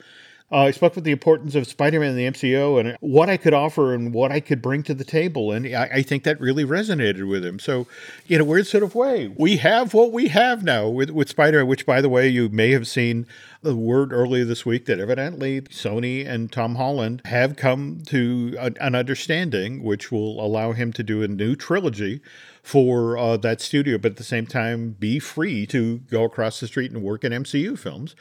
[0.51, 3.37] Uh, I spoke with the importance of Spider Man in the MCU and what I
[3.37, 5.51] could offer and what I could bring to the table.
[5.51, 7.57] And I, I, think that really resonated with him.
[7.57, 7.87] So,
[8.29, 11.57] in a weird sort of way, we have what we have now with, with Spider
[11.57, 13.25] Man, which, by the way, you may have seen
[13.63, 18.95] the word earlier this week that evidently Sony and Tom Holland have come to an
[18.95, 22.21] understanding, which will allow him to do a new trilogy
[22.61, 26.67] for uh, that studio, but at the same time, be free to go across the
[26.67, 28.15] street and work in MCU films.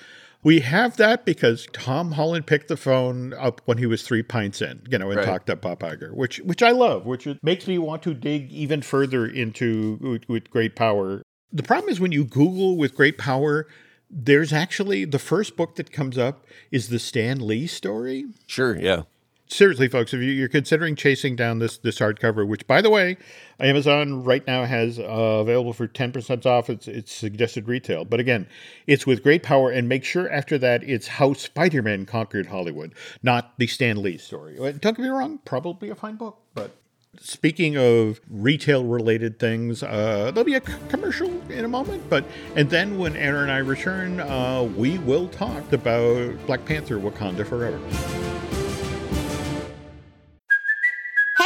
[0.45, 4.61] We have that because Tom Holland picked the phone up when he was three pints
[4.61, 5.27] in, you know, and right.
[5.27, 8.83] talked up Bob Iger, which which I love, which makes me want to dig even
[8.83, 11.23] further into with, with great power.
[11.51, 13.67] The problem is when you Google with great power,
[14.11, 18.27] there's actually the first book that comes up is the Stan Lee story.
[18.47, 19.05] Sure, yeah
[19.47, 23.17] seriously, folks, if you're considering chasing down this this hardcover, which by the way,
[23.61, 28.05] Amazon right now has uh, available for ten percent off its its suggested retail.
[28.05, 28.47] But again,
[28.87, 33.59] it's with great power, and make sure after that it's how Spider-Man conquered Hollywood, not
[33.59, 34.57] the Stan Lee story.
[34.57, 36.77] Don't get me wrong, probably a fine book, but.
[37.21, 42.25] Speaking of retail related things, uh, there'll be a c- commercial in a moment, but
[42.57, 47.47] and then when Aaron and I return, uh, we will talk about Black Panther Wakanda
[47.47, 47.79] Forever.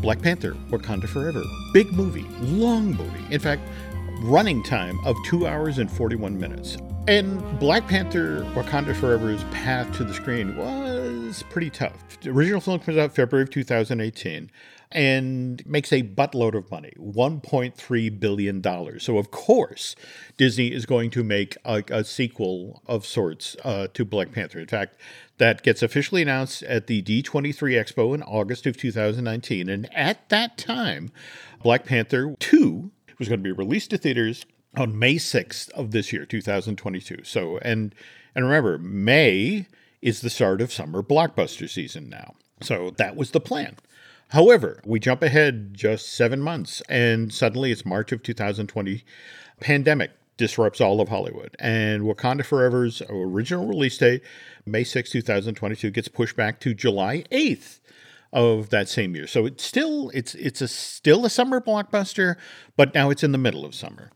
[0.00, 1.42] Black Panther, Wakanda Forever.
[1.72, 3.34] Big movie, long movie.
[3.34, 3.62] In fact,
[4.22, 6.76] running time of two hours and 41 minutes.
[7.08, 12.20] And Black Panther Wakanda Forever's path to the screen was pretty tough.
[12.20, 14.50] The original film comes out February of 2018
[14.92, 19.00] and makes a buttload of money $1.3 billion.
[19.00, 19.94] So, of course,
[20.36, 24.58] Disney is going to make a, a sequel of sorts uh, to Black Panther.
[24.58, 24.96] In fact,
[25.40, 29.70] that gets officially announced at the D23 Expo in August of 2019.
[29.70, 31.10] And at that time,
[31.62, 34.44] Black Panther 2 was going to be released to theaters
[34.76, 37.24] on May 6th of this year, 2022.
[37.24, 37.94] So, and
[38.34, 39.66] and remember, May
[40.02, 42.34] is the start of summer blockbuster season now.
[42.60, 43.76] So that was the plan.
[44.28, 49.04] However, we jump ahead just seven months, and suddenly it's March of 2020.
[49.58, 54.22] Pandemic disrupts all of Hollywood, and Wakanda Forever's original release date,
[54.64, 57.78] May 6, 2022, gets pushed back to July 8th
[58.32, 59.26] of that same year.
[59.26, 62.36] So it's still it's it's a still a summer blockbuster,
[62.74, 64.12] but now it's in the middle of summer.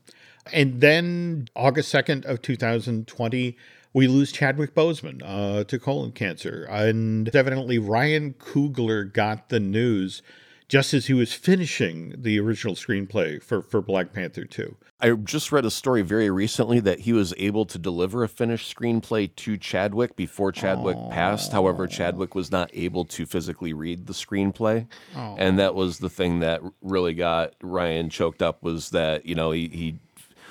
[0.51, 3.57] And then August 2nd of 2020,
[3.93, 6.65] we lose Chadwick Boseman uh, to colon cancer.
[6.71, 10.23] And evidently, Ryan Coogler got the news
[10.69, 14.77] just as he was finishing the original screenplay for, for Black Panther 2.
[15.01, 18.75] I just read a story very recently that he was able to deliver a finished
[18.75, 21.53] screenplay to Chadwick before Chadwick passed.
[21.53, 24.87] However, Chadwick was not able to physically read the screenplay.
[25.15, 25.37] Oh.
[25.39, 29.51] And that was the thing that really got Ryan choked up was that, you know,
[29.51, 29.99] he, he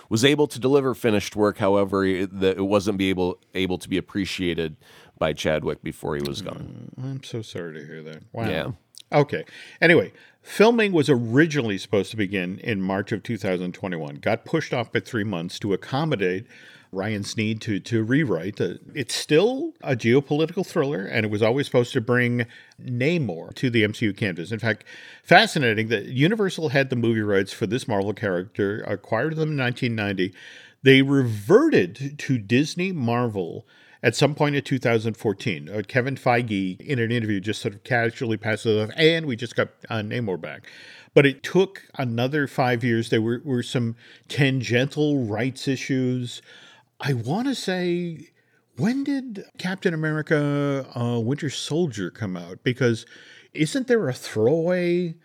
[0.09, 1.57] was able to deliver finished work.
[1.57, 4.75] However, it, it wasn't be able able to be appreciated
[5.17, 6.91] by Chadwick before he was gone.
[6.99, 8.21] Mm, I'm so sorry to hear that.
[8.31, 8.47] Wow.
[8.47, 8.71] Yeah.
[9.13, 9.45] Okay.
[9.79, 14.15] Anyway, filming was originally supposed to begin in March of 2021.
[14.15, 16.45] Got pushed off by three months to accommodate
[16.93, 18.57] Ryan's need to to rewrite.
[18.57, 22.45] The, it's still a geopolitical thriller, and it was always supposed to bring
[22.81, 24.51] Namor to the MCU canvas.
[24.51, 24.83] In fact,
[25.23, 30.33] fascinating that Universal had the movie rights for this Marvel character, acquired them in 1990.
[30.83, 33.65] They reverted to Disney Marvel
[34.03, 35.69] at some point in 2014.
[35.69, 39.55] Uh, Kevin Feige, in an interview, just sort of casually passes off, and we just
[39.55, 40.69] got uh, Namor back.
[41.13, 43.09] But it took another five years.
[43.09, 43.95] There were, were some
[44.27, 46.41] tangential rights issues.
[46.99, 48.29] I want to say,
[48.77, 52.63] when did Captain America uh, Winter Soldier come out?
[52.63, 53.05] Because
[53.53, 55.15] isn't there a throwaway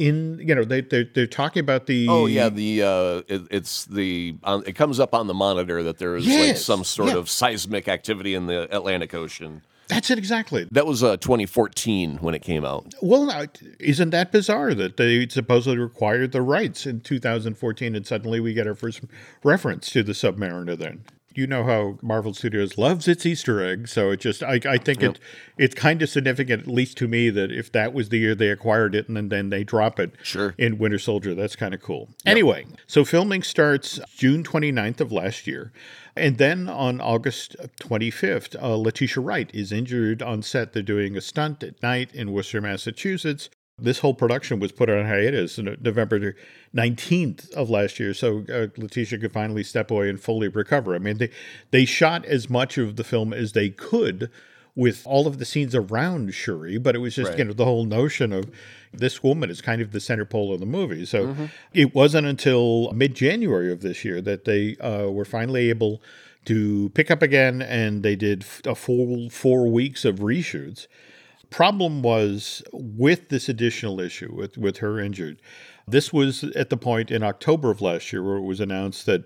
[0.00, 2.08] in, you know, they, they're, they're talking about the.
[2.08, 5.98] Oh yeah, the uh, it, it's the on, it comes up on the monitor that
[5.98, 7.16] there is like some sort yeah.
[7.16, 9.62] of seismic activity in the Atlantic Ocean.
[9.88, 10.68] That's it exactly.
[10.70, 12.94] That was uh, 2014 when it came out.
[13.02, 13.46] Well, now,
[13.80, 18.68] isn't that bizarre that they supposedly required the rights in 2014 and suddenly we get
[18.68, 19.00] our first
[19.42, 21.02] reference to the Submariner then?
[21.40, 25.02] You know how Marvel Studios loves its Easter egg, so it just I, I think
[25.02, 25.18] it
[25.56, 28.50] it's kind of significant, at least to me, that if that was the year they
[28.50, 30.54] acquired it and then, then they drop it Sure.
[30.58, 32.10] in Winter Soldier, that's kind of cool.
[32.26, 35.72] Anyway, so filming starts June 29th of last year.
[36.14, 40.74] And then on August 25th, uh, Letitia Wright is injured on set.
[40.74, 43.48] They're doing a stunt at night in Worcester, Massachusetts.
[43.82, 46.34] This whole production was put on hiatus on November
[46.74, 50.94] 19th of last year, so uh, Letitia could finally step away and fully recover.
[50.94, 51.30] I mean, they
[51.70, 54.30] they shot as much of the film as they could
[54.76, 57.84] with all of the scenes around Shuri, but it was just you know the whole
[57.84, 58.50] notion of
[58.92, 61.04] this woman is kind of the center pole of the movie.
[61.04, 61.34] So
[61.72, 66.02] it wasn't until mid January of this year that they uh, were finally able
[66.46, 70.86] to pick up again, and they did a full four weeks of reshoots
[71.50, 75.42] problem was with this additional issue with, with her injured.
[75.86, 79.24] This was at the point in October of last year where it was announced that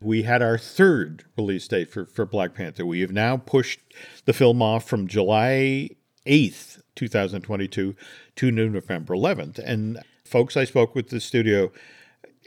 [0.00, 2.84] we had our third release date for, for Black Panther.
[2.84, 3.80] We have now pushed
[4.24, 5.90] the film off from July
[6.26, 7.94] 8th, 2022
[8.36, 9.58] to November 11th.
[9.58, 11.72] And folks I spoke with the studio,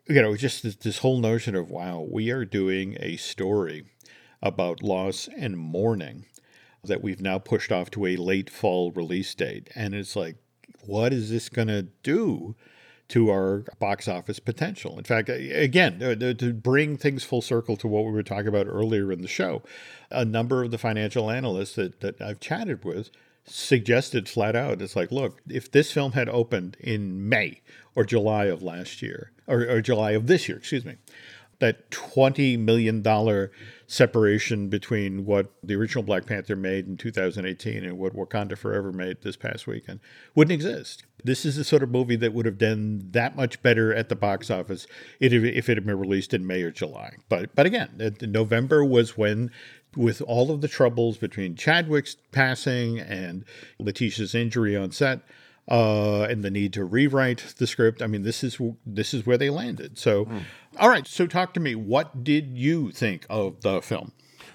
[0.08, 3.86] you know, just this, this whole notion of, wow, we are doing a story
[4.42, 6.26] about loss and mourning
[6.84, 9.70] that we've now pushed off to a late fall release date.
[9.76, 10.36] And it's like,
[10.86, 12.56] what is this going to do
[13.10, 14.98] to our box office potential?
[14.98, 18.68] In fact, again, uh, to bring things full circle to what we were talking about
[18.68, 19.64] earlier in the show,
[20.12, 23.10] a number of the financial analysts that, that I've chatted with
[23.46, 27.62] suggested flat out it's like, look, if this film had opened in May
[27.96, 30.96] or July of last year, or, or July of this year, excuse me,
[31.60, 33.02] that $20 million
[33.94, 39.22] separation between what the original Black Panther made in 2018 and what Wakanda Forever made
[39.22, 40.00] this past weekend
[40.34, 41.04] wouldn't exist.
[41.24, 44.16] This is the sort of movie that would have done that much better at the
[44.16, 44.88] box office
[45.20, 45.32] if
[45.70, 47.14] it had been released in May or July.
[47.30, 49.52] But but again, November was when
[49.96, 53.46] with all of the troubles between Chadwick's passing and
[53.80, 55.20] Letitia's injury on set,
[55.70, 58.02] uh, and the need to rewrite the script.
[58.02, 59.98] I mean, this is this is where they landed.
[59.98, 60.42] So, mm.
[60.78, 61.08] all right.
[61.08, 61.76] So, talk to me.
[61.76, 64.12] What did you think of the film?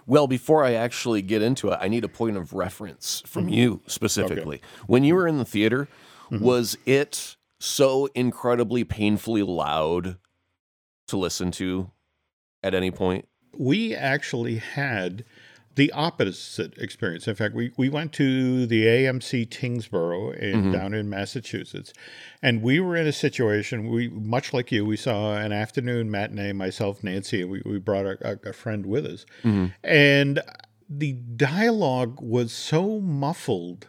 [0.06, 3.54] Well, before I actually get into it, I need a point of reference from mm-hmm.
[3.54, 4.56] you specifically.
[4.56, 4.64] Okay.
[4.86, 5.88] When you were in the theater,
[6.30, 6.42] mm-hmm.
[6.42, 10.16] was it so incredibly painfully loud
[11.08, 11.90] to listen to
[12.62, 13.28] at any point?
[13.54, 15.24] We actually had
[15.78, 17.28] the opposite experience.
[17.28, 20.72] In fact, we, we went to the AMC Tyngsboro in, mm-hmm.
[20.72, 21.92] down in Massachusetts,
[22.42, 23.88] and we were in a situation.
[23.88, 26.52] We much like you, we saw an afternoon matinee.
[26.52, 29.66] Myself, Nancy, we, we brought a, a friend with us, mm-hmm.
[29.84, 30.42] and
[30.90, 33.86] the dialogue was so muffled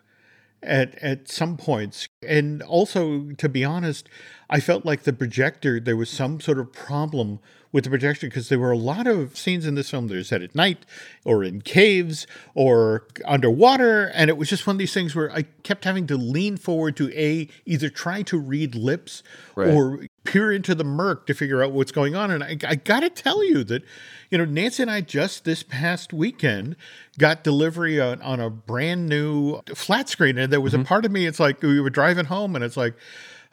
[0.61, 4.07] at at some points, and also to be honest,
[4.47, 7.39] I felt like the projector there was some sort of problem
[7.71, 10.23] with the projection because there were a lot of scenes in this film that are
[10.23, 10.85] set at night
[11.23, 14.07] or in caves or underwater.
[14.07, 16.97] And it was just one of these things where I kept having to lean forward
[16.97, 19.21] to A, either try to read lips
[19.55, 19.69] right.
[19.69, 22.31] or peer into the murk to figure out what's going on.
[22.31, 23.83] And I, I got to tell you that,
[24.31, 26.75] you know, Nancy and I just this past weekend
[27.19, 30.39] got delivery on, on a brand new flat screen.
[30.39, 30.81] And there was mm-hmm.
[30.81, 32.95] a part of me, it's like we were driving home and it's like,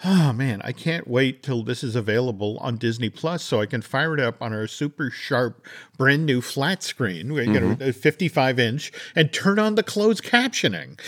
[0.05, 3.82] oh man, I can't wait till this is available on Disney Plus so I can
[3.82, 5.64] fire it up on our super sharp,
[5.97, 7.55] brand new flat screen, mm-hmm.
[7.55, 7.90] you know, mm-hmm.
[7.90, 10.99] 55 inch, and turn on the closed captioning.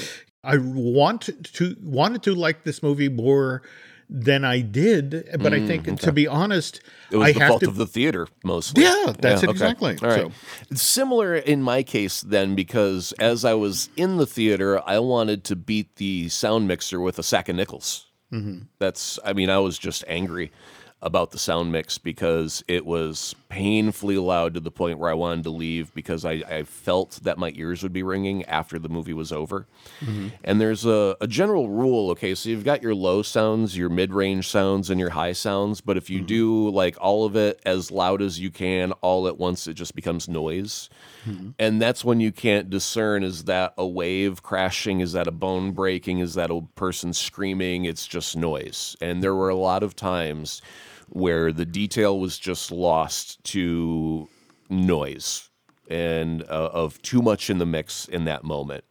[0.42, 3.62] I want to wanted to like this movie more
[4.10, 5.96] than I did, but mm, I think okay.
[5.96, 6.80] to be honest,
[7.10, 8.84] it was I the fault to, of the theater mostly.
[8.84, 9.94] Yeah, that's yeah, exactly.
[9.94, 10.06] Okay.
[10.06, 10.32] All right.
[10.70, 10.74] So.
[10.74, 15.56] Similar in my case then, because as I was in the theater, I wanted to
[15.56, 18.07] beat the sound mixer with a sack of nickels.
[18.32, 18.64] Mm-hmm.
[18.78, 20.52] That's, I mean, I was just angry
[21.00, 25.44] about the sound mix because it was painfully loud to the point where I wanted
[25.44, 29.14] to leave because I, I felt that my ears would be ringing after the movie
[29.14, 29.66] was over.
[30.00, 30.28] Mm-hmm.
[30.44, 34.12] And there's a, a, general rule okay, so you've got your low sounds, your mid
[34.12, 36.26] range sounds, and your high sounds, but if you mm-hmm.
[36.26, 39.94] do like all of it as loud as you can all at once, it just
[39.94, 40.90] becomes noise.
[41.24, 41.50] Mm-hmm.
[41.58, 45.00] And that's when you can't discern is that a wave crashing?
[45.00, 46.18] Is that a bone breaking?
[46.18, 47.86] Is that a person screaming?
[47.86, 48.94] It's just noise.
[49.00, 50.60] And there were a lot of times
[51.10, 54.28] where the detail was just lost to
[54.68, 55.50] noise
[55.88, 58.84] and uh, of too much in the mix in that moment.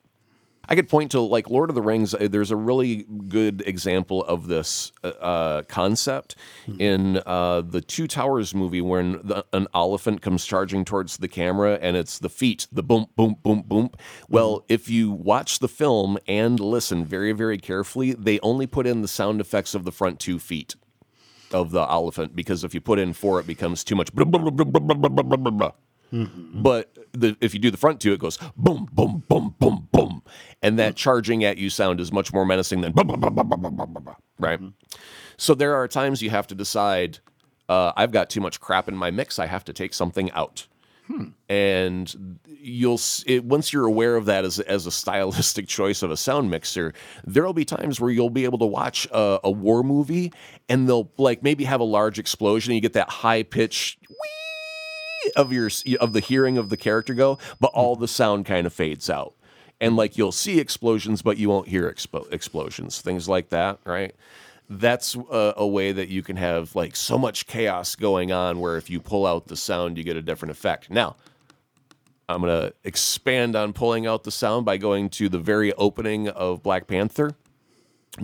[0.69, 2.13] I could point to like Lord of the Rings.
[2.13, 6.35] Uh, there's a really good example of this uh, uh concept
[6.67, 6.81] mm-hmm.
[6.81, 11.79] in uh, the Two Towers movie, when the, an elephant comes charging towards the camera,
[11.81, 13.91] and it's the feet, the boom, boom, boom, boom.
[14.27, 14.73] Well, mm-hmm.
[14.73, 19.07] if you watch the film and listen very, very carefully, they only put in the
[19.07, 20.75] sound effects of the front two feet
[21.51, 24.13] of the elephant because if you put in four, it becomes too much.
[26.13, 26.61] Mm-hmm.
[26.61, 30.23] But the, if you do the front two, it goes boom, boom, boom, boom, boom,
[30.61, 32.93] and that charging at you sound is much more menacing than
[34.39, 34.59] right.
[34.59, 34.69] Mm-hmm.
[35.37, 37.19] So there are times you have to decide.
[37.69, 39.39] Uh, I've got too much crap in my mix.
[39.39, 40.67] I have to take something out.
[41.07, 41.29] Hmm.
[41.47, 46.17] And you'll it, once you're aware of that as as a stylistic choice of a
[46.17, 46.93] sound mixer,
[47.25, 50.33] there'll be times where you'll be able to watch a, a war movie
[50.67, 53.97] and they'll like maybe have a large explosion and you get that high pitch
[55.35, 58.73] of your of the hearing of the character go, but all the sound kind of
[58.73, 59.33] fades out.
[59.79, 64.15] And like you'll see explosions, but you won't hear expo- explosions, things like that, right?
[64.69, 68.75] That's a, a, way that you can have like so much chaos going on where
[68.75, 70.89] if you pull out the sound, you get a different effect.
[70.89, 71.15] Now,
[72.27, 76.27] I'm going to expand on pulling out the sound by going to the very opening
[76.27, 77.31] of Black Panther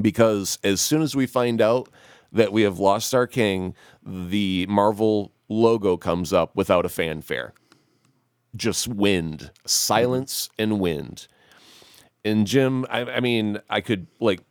[0.01, 1.87] because as soon as we find out
[2.33, 3.73] that we have lost our king,
[4.05, 7.53] the Marvel logo comes up without a fanfare.
[8.55, 11.27] Just wind, silence and wind.
[12.25, 14.41] And Jim, I, I mean, I could like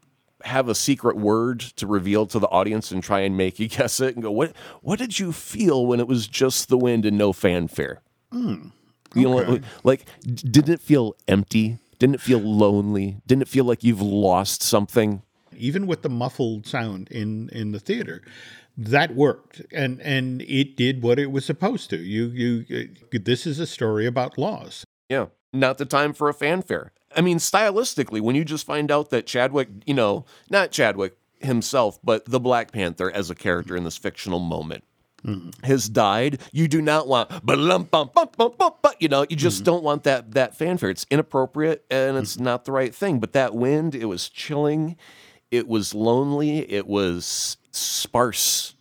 [0.44, 4.00] have a secret word to reveal to the audience and try and make you guess
[4.00, 7.18] it and go, what what did you feel when it was just the wind and
[7.18, 8.00] no fanfare?
[8.30, 8.68] Hmm.
[9.14, 11.78] You know, like didn't it feel empty?
[11.98, 13.18] Didn't it feel lonely?
[13.26, 15.22] Didn't it feel like you've lost something?
[15.56, 18.22] even with the muffled sound in in the theater
[18.76, 22.64] that worked and and it did what it was supposed to you you
[23.14, 26.92] uh, this is a story about loss Yeah, not the time for a fanfare.
[27.16, 31.98] I mean, stylistically, when you just find out that Chadwick, you know, not Chadwick himself,
[32.02, 34.84] but the Black Panther as a character in this fictional moment
[35.24, 35.50] mm-hmm.
[35.64, 37.30] has died, you do not want,
[39.00, 39.64] you know, you just mm-hmm.
[39.64, 40.90] don't want that that fanfare.
[40.90, 42.44] It's inappropriate and it's mm-hmm.
[42.44, 43.20] not the right thing.
[43.20, 44.96] But that wind, it was chilling,
[45.50, 48.74] it was lonely, it was sparse.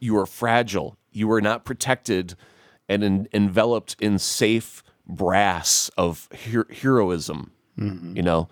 [0.00, 0.96] You were fragile.
[1.12, 2.34] You were not protected
[2.88, 7.52] and en- enveloped in safe brass of her- heroism.
[7.78, 8.16] Mm-hmm.
[8.16, 8.48] You know,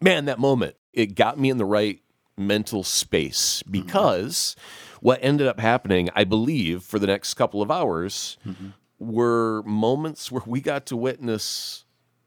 [0.00, 2.00] man, that moment it got me in the right
[2.36, 3.72] mental space mm-hmm.
[3.72, 4.56] because
[5.00, 8.68] what ended up happening, I believe, for the next couple of hours, mm-hmm.
[8.98, 11.84] were moments where we got to witness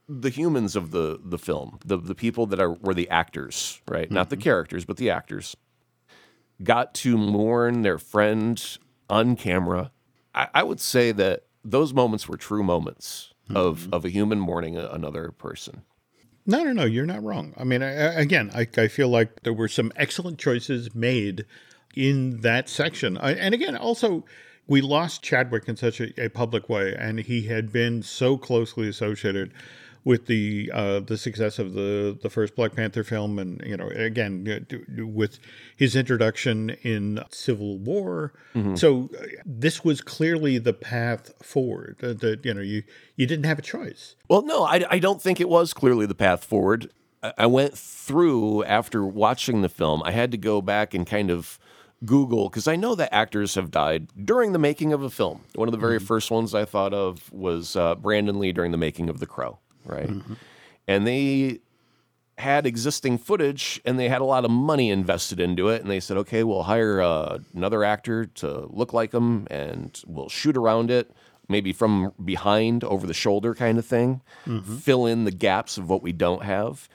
[0.09, 4.09] the humans of the the film, the the people that are were the actors, right?
[4.09, 5.55] Not the characters, but the actors
[6.63, 8.77] got to mourn their friend
[9.09, 9.91] on camera.
[10.33, 13.93] I, I would say that those moments were true moments of mm-hmm.
[13.93, 15.83] of a human mourning another person.
[16.45, 16.85] No, no, no.
[16.85, 17.53] You're not wrong.
[17.57, 21.45] I mean, I- again, I, I feel like there were some excellent choices made
[21.95, 23.17] in that section.
[23.17, 24.23] I, and again, also,
[24.65, 28.87] we lost Chadwick in such a, a public way, and he had been so closely
[28.87, 29.51] associated
[30.03, 33.87] with the uh, the success of the the first Black Panther film, and you know,
[33.89, 35.39] again, uh, with
[35.75, 38.33] his introduction in Civil War.
[38.75, 41.97] So uh, this was clearly the path forward.
[41.99, 42.83] That that, you know, you
[43.15, 44.15] you didn't have a choice.
[44.29, 46.91] Well, no, I, I don't think it was clearly the path forward.
[47.21, 50.01] I, I went through after watching the film.
[50.03, 51.59] I had to go back and kind of
[52.05, 55.43] Google because I know that actors have died during the making of a film.
[55.55, 58.77] One of the very first ones I thought of was uh, Brandon Lee during the
[58.77, 60.09] making of The Crow, right?
[60.09, 60.33] Mm-hmm.
[60.87, 61.59] And they
[62.37, 65.99] had existing footage and they had a lot of money invested into it and they
[65.99, 70.91] said okay we'll hire uh, another actor to look like him and we'll shoot around
[70.91, 71.11] it
[71.49, 74.75] maybe from behind over the shoulder kind of thing mm-hmm.
[74.77, 76.89] fill in the gaps of what we don't have.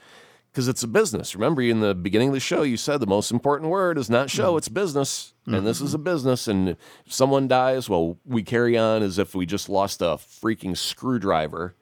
[0.51, 1.33] Because it's a business.
[1.33, 4.29] Remember in the beginning of the show you said the most important word is not
[4.29, 4.59] show mm-hmm.
[4.59, 9.01] it's business and this is a business and if someone dies well we carry on
[9.01, 11.75] as if we just lost a freaking screwdriver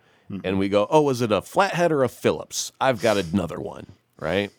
[0.44, 2.72] and we go, oh, is it a flathead or a Phillips?
[2.80, 3.88] I've got another one,
[4.20, 4.52] right?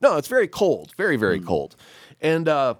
[0.00, 1.74] No, it's very cold, very, very cold.
[2.20, 2.74] And uh,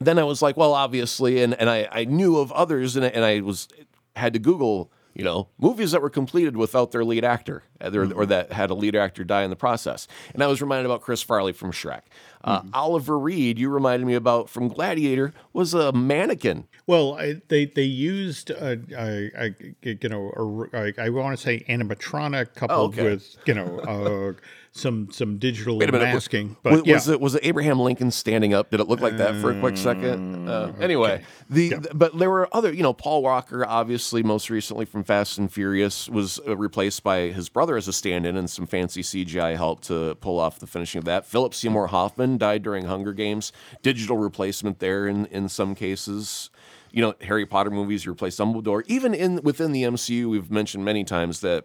[0.00, 3.08] then I was like, well, obviously, and, and I, I knew of others, and, I-
[3.08, 3.68] and I was
[4.14, 8.26] had to Google, you know, movies that were completed without their lead actor, either, or
[8.26, 10.06] that had a lead actor die in the process.
[10.34, 12.02] And I was reminded about Chris Farley from Shrek.
[12.44, 16.68] Uh, Oliver Reed, you reminded me about from Gladiator, was a mannequin.
[16.86, 21.42] Well, I, they they used uh, I, I you know a, I, I want to
[21.42, 23.02] say animatronic coupled okay.
[23.02, 24.32] with you know uh,
[24.76, 26.12] some some digital Wait a minute.
[26.12, 26.56] masking.
[26.62, 28.70] was, But yeah, was it was it Abraham Lincoln standing up?
[28.70, 30.48] Did it look like that for a quick second?
[30.48, 32.72] Uh, anyway, the but there were other.
[32.72, 37.28] You know, Paul Walker, obviously, most recently from Fast and Furious, was uh, replaced by
[37.28, 40.98] his brother as a stand-in, and some fancy CGI helped to pull off the finishing
[40.98, 41.26] of that.
[41.26, 43.52] Philip Seymour Hoffman died during Hunger Games.
[43.82, 46.50] Digital replacement there in in some cases.
[46.92, 48.82] You know, Harry Potter movies replaced Dumbledore.
[48.86, 51.64] Even in within the MCU, we've mentioned many times that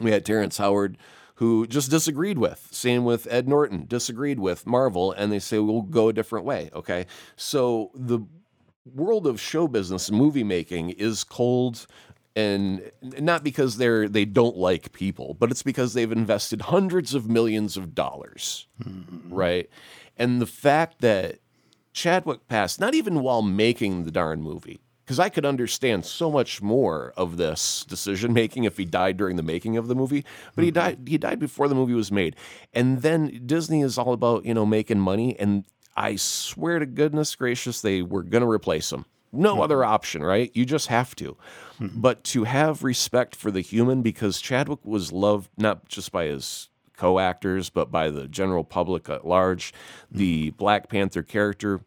[0.00, 0.98] we had Terrence Howard
[1.34, 2.68] who just disagreed with.
[2.70, 6.70] Same with Ed Norton, disagreed with Marvel, and they say we'll go a different way.
[6.74, 7.06] Okay.
[7.36, 8.20] So the
[8.94, 11.86] world of show business, movie making is cold
[12.36, 17.28] and not because they're they don't like people, but it's because they've invested hundreds of
[17.28, 18.66] millions of dollars.
[18.82, 19.02] Hmm.
[19.28, 19.70] Right.
[20.16, 21.38] And the fact that
[21.92, 26.62] Chadwick passed, not even while making the darn movie, because I could understand so much
[26.62, 30.24] more of this decision making if he died during the making of the movie.
[30.54, 30.74] But he mm-hmm.
[30.74, 30.98] died.
[31.06, 32.36] He died before the movie was made,
[32.72, 35.38] and then Disney is all about you know making money.
[35.38, 35.64] And
[35.96, 39.04] I swear to goodness gracious, they were going to replace him.
[39.32, 39.62] No mm-hmm.
[39.62, 40.50] other option, right?
[40.54, 41.36] You just have to.
[41.80, 42.00] Mm-hmm.
[42.00, 46.68] But to have respect for the human, because Chadwick was loved not just by his
[46.96, 49.72] co-actors, but by the general public at large.
[50.10, 51.80] The Black Panther character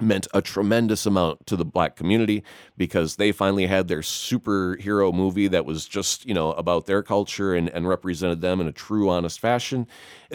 [0.00, 2.42] meant a tremendous amount to the black community
[2.76, 7.54] because they finally had their superhero movie that was just you know about their culture
[7.54, 9.86] and, and represented them in a true honest fashion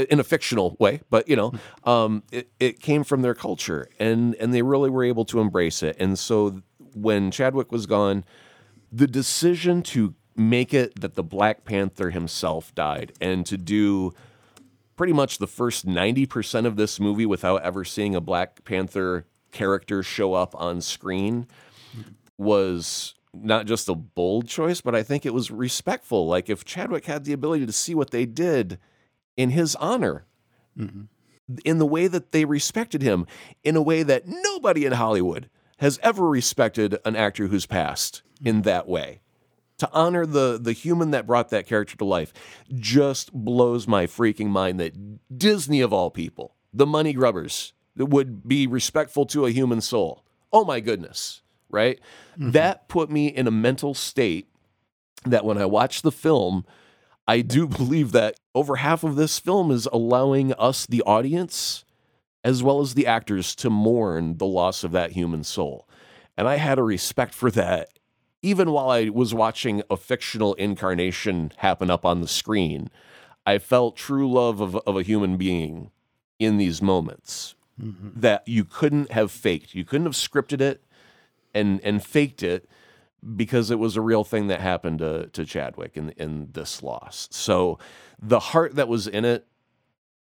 [0.10, 1.52] in a fictional way but you know
[1.84, 5.84] um, it, it came from their culture and and they really were able to embrace
[5.84, 5.96] it.
[6.00, 6.62] And so
[6.94, 8.24] when chadwick was gone
[8.92, 14.14] the decision to make it that the Black Panther himself died and to do
[14.98, 20.04] pretty much the first 90% of this movie without ever seeing a Black Panther character
[20.04, 21.48] show up on screen
[22.38, 26.28] was not just a bold choice, but I think it was respectful.
[26.28, 28.78] Like if Chadwick had the ability to see what they did
[29.38, 30.26] in his honor,
[30.78, 31.04] mm-hmm.
[31.64, 33.26] in the way that they respected him,
[33.64, 38.56] in a way that nobody in Hollywood has ever respected an actor who's passed in
[38.56, 38.62] mm-hmm.
[38.64, 39.22] that way.
[39.78, 42.34] To honor the the human that brought that character to life
[42.72, 44.94] just blows my freaking mind that
[45.36, 50.24] Disney of all people, the money grubbers, would be respectful to a human soul.
[50.52, 52.00] Oh my goodness, right?
[52.34, 52.52] Mm-hmm.
[52.52, 54.48] That put me in a mental state
[55.26, 56.66] that when I watch the film,
[57.28, 61.86] I do believe that over half of this film is allowing us, the audience,
[62.44, 65.88] as well as the actors, to mourn the loss of that human soul.
[66.38, 67.90] And I had a respect for that
[68.42, 72.90] even while I was watching a fictional incarnation happen up on the screen.
[73.46, 75.92] I felt true love of, of a human being
[76.40, 78.20] in these moments Mm-hmm.
[78.20, 79.74] that you couldn't have faked.
[79.74, 80.84] You couldn't have scripted it
[81.54, 82.70] and and faked it
[83.36, 87.28] because it was a real thing that happened to, to Chadwick in in this loss.
[87.32, 87.80] So
[88.22, 89.48] the heart that was in it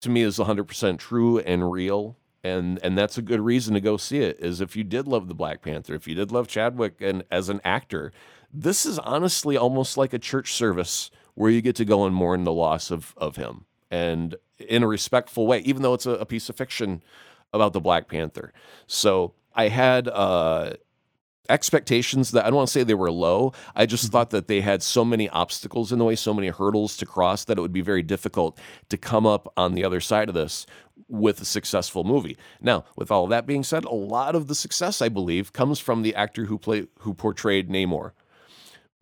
[0.00, 3.98] to me is 100% true and real and and that's a good reason to go
[3.98, 7.02] see it is if you did love the Black Panther, if you did love Chadwick
[7.02, 8.10] and as an actor,
[8.52, 12.44] this is honestly almost like a church service where you get to go and mourn
[12.44, 16.26] the loss of of him and in a respectful way, even though it's a, a
[16.26, 17.02] piece of fiction
[17.52, 18.52] about the Black Panther.
[18.86, 20.74] So I had uh
[21.50, 23.52] expectations that I don't want to say they were low.
[23.74, 26.96] I just thought that they had so many obstacles in the way, so many hurdles
[26.98, 30.28] to cross that it would be very difficult to come up on the other side
[30.28, 30.64] of this
[31.08, 32.36] with a successful movie.
[32.60, 35.80] Now, with all of that being said, a lot of the success I believe comes
[35.80, 38.12] from the actor who played who portrayed Namor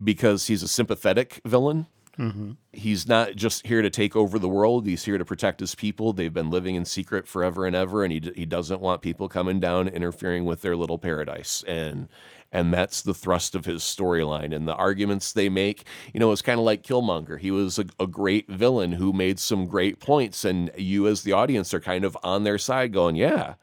[0.03, 1.87] because he's a sympathetic villain.
[2.19, 2.51] Mm-hmm.
[2.73, 4.85] He's not just here to take over the world.
[4.85, 6.11] He's here to protect his people.
[6.11, 9.61] They've been living in secret forever and ever, and he, he doesn't want people coming
[9.61, 11.63] down interfering with their little paradise.
[11.65, 12.09] And
[12.51, 15.85] and that's the thrust of his storyline and the arguments they make.
[16.13, 17.39] You know, it's kind of like Killmonger.
[17.39, 21.31] He was a, a great villain who made some great points, and you as the
[21.31, 23.53] audience are kind of on their side, going, "Yeah,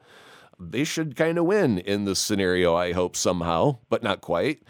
[0.59, 2.75] they should kind of win in this scenario.
[2.75, 4.63] I hope somehow, but not quite."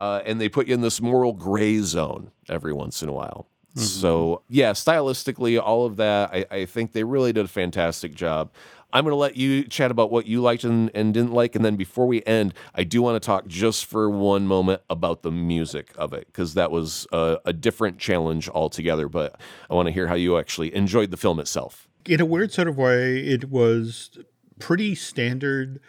[0.00, 3.46] Uh, and they put you in this moral gray zone every once in a while.
[3.76, 8.52] So yeah, stylistically, all of that, I, I think they really did a fantastic job.
[8.92, 11.64] I'm going to let you chat about what you liked and, and didn't like, and
[11.64, 15.32] then before we end, I do want to talk just for one moment about the
[15.32, 19.08] music of it because that was a, a different challenge altogether.
[19.08, 21.88] But I want to hear how you actually enjoyed the film itself.
[22.06, 24.16] in a weird sort of way, it was
[24.60, 25.80] pretty standard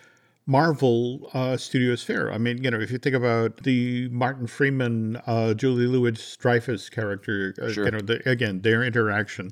[0.48, 2.32] Marvel uh, Studios fare.
[2.32, 7.56] I mean, you know, if you think about the Martin Freeman, uh, Julia Louis-Dreyfus character,
[7.62, 7.86] uh, Sure.
[7.86, 9.52] you know, the, again, their interaction.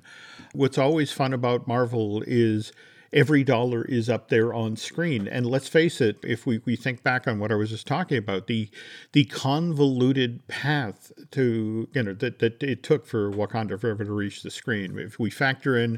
[0.53, 2.71] What's always fun about Marvel is
[3.11, 5.27] every dollar is up there on screen.
[5.27, 8.17] And let's face it, if we, we think back on what I was just talking
[8.17, 8.69] about, the
[9.13, 14.41] the convoluted path to you know that, that it took for Wakanda Forever to reach
[14.43, 14.97] the screen.
[14.97, 15.97] If we factor in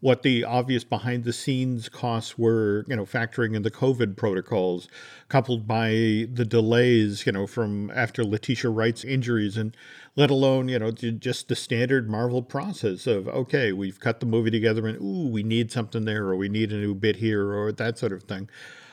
[0.00, 4.88] what the obvious behind the scenes costs were, you know, factoring in the COVID protocols,
[5.28, 5.88] coupled by
[6.32, 9.76] the delays, you know, from after Letitia Wright's injuries, and
[10.14, 14.50] let alone, you know, just the standard Marvel process of, okay, we've cut the movie
[14.50, 17.72] together and, ooh, we need something there, or we need a new bit here, or
[17.72, 18.48] that sort of thing.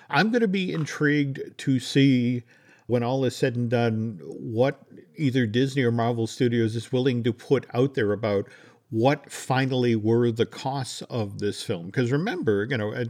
[0.09, 2.43] I'm going to be intrigued to see
[2.87, 4.81] when all is said and done what
[5.15, 8.47] either Disney or Marvel Studios is willing to put out there about
[8.91, 11.87] what finally were the costs of this film.
[11.87, 13.07] Because remember, you know, at,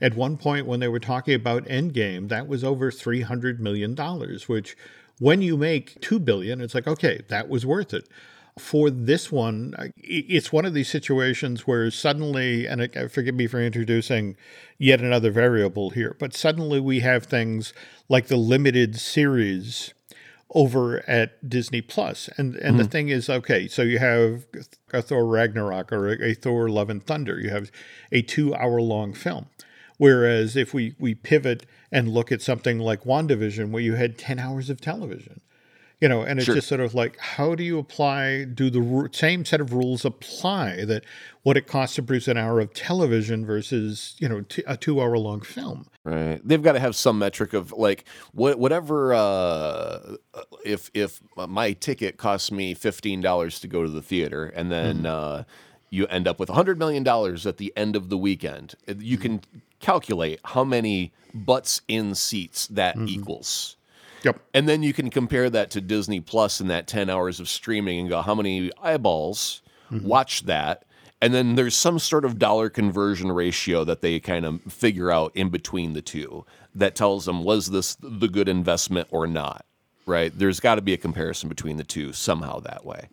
[0.00, 3.96] at one point when they were talking about Endgame, that was over $300 million,
[4.46, 4.76] which
[5.18, 8.08] when you make 2 billion, it's like, okay, that was worth it.
[8.58, 14.36] For this one, it's one of these situations where suddenly, and forgive me for introducing
[14.76, 17.72] yet another variable here, but suddenly we have things
[18.10, 19.94] like the limited series
[20.52, 22.28] over at Disney Plus.
[22.36, 22.90] And and the hmm.
[22.90, 24.44] thing is, okay, so you have
[24.92, 27.40] a Thor Ragnarok or a, a Thor Love and Thunder.
[27.40, 27.70] You have
[28.10, 29.46] a two hour long film.
[29.98, 34.40] Whereas if we, we pivot and look at something like WandaVision, where you had 10
[34.40, 35.40] hours of television,
[36.02, 36.56] you know, and it's Sure.
[36.56, 40.84] just sort of like, how do you apply, do the same set of rules apply
[40.84, 41.04] that
[41.44, 45.00] what it costs to produce an hour of television versus, you know, t- a two
[45.00, 45.86] hour long film?
[46.02, 46.40] Right.
[46.44, 50.16] They've got to have some metric of like what whatever uh
[50.64, 55.44] if if my ticket costs me $15 to go to the theater and then uh
[55.90, 57.06] you end up with $100 million
[57.46, 58.74] at the end of the weekend.
[58.98, 59.42] You can
[59.78, 63.76] calculate how many butts in seats that equals.
[64.24, 64.40] Yep.
[64.54, 68.00] And then you can compare that to Disney Plus and that 10 hours of streaming
[68.00, 70.06] and go, how many eyeballs mm-hmm.
[70.06, 70.84] watch that?
[71.20, 75.30] And then there's some sort of dollar conversion ratio that they kind of figure out
[75.36, 76.44] in between the two
[76.74, 79.64] that tells them, was this the good investment or not?
[80.04, 80.36] Right?
[80.36, 83.08] There's got to be a comparison between the two somehow that way.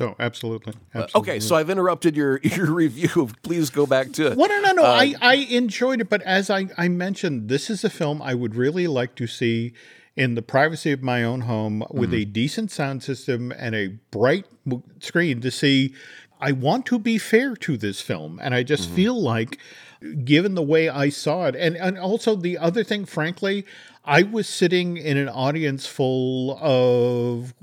[0.00, 0.74] Oh, absolutely.
[0.94, 1.32] Uh, absolutely.
[1.32, 3.30] Okay, so I've interrupted your, your review.
[3.42, 4.36] Please go back to it.
[4.36, 4.84] Well, no, no, no.
[4.84, 8.34] Uh, I, I enjoyed it, but as I, I mentioned, this is a film I
[8.34, 9.72] would really like to see
[10.16, 12.22] in the privacy of my own home with mm-hmm.
[12.22, 14.46] a decent sound system and a bright
[15.00, 15.94] screen to see.
[16.40, 18.96] I want to be fair to this film, and I just mm-hmm.
[18.96, 19.58] feel like,
[20.24, 23.64] given the way I saw it, and and also the other thing, frankly,
[24.04, 27.54] I was sitting in an audience full of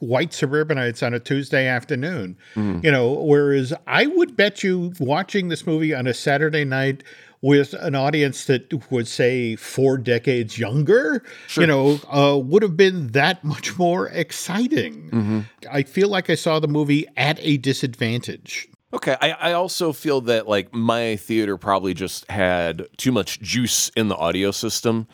[0.00, 2.36] white suburbanites on a Tuesday afternoon.
[2.54, 2.84] Mm-hmm.
[2.84, 7.04] You know, whereas I would bet you watching this movie on a Saturday night
[7.42, 11.22] with an audience that would say four decades younger,
[11.56, 15.46] you know, uh, would have been that much more exciting.
[15.70, 18.68] I feel like I saw the movie at a disadvantage.
[18.92, 23.88] Okay, I, I also feel that like my theater probably just had too much juice
[23.90, 25.06] in the audio system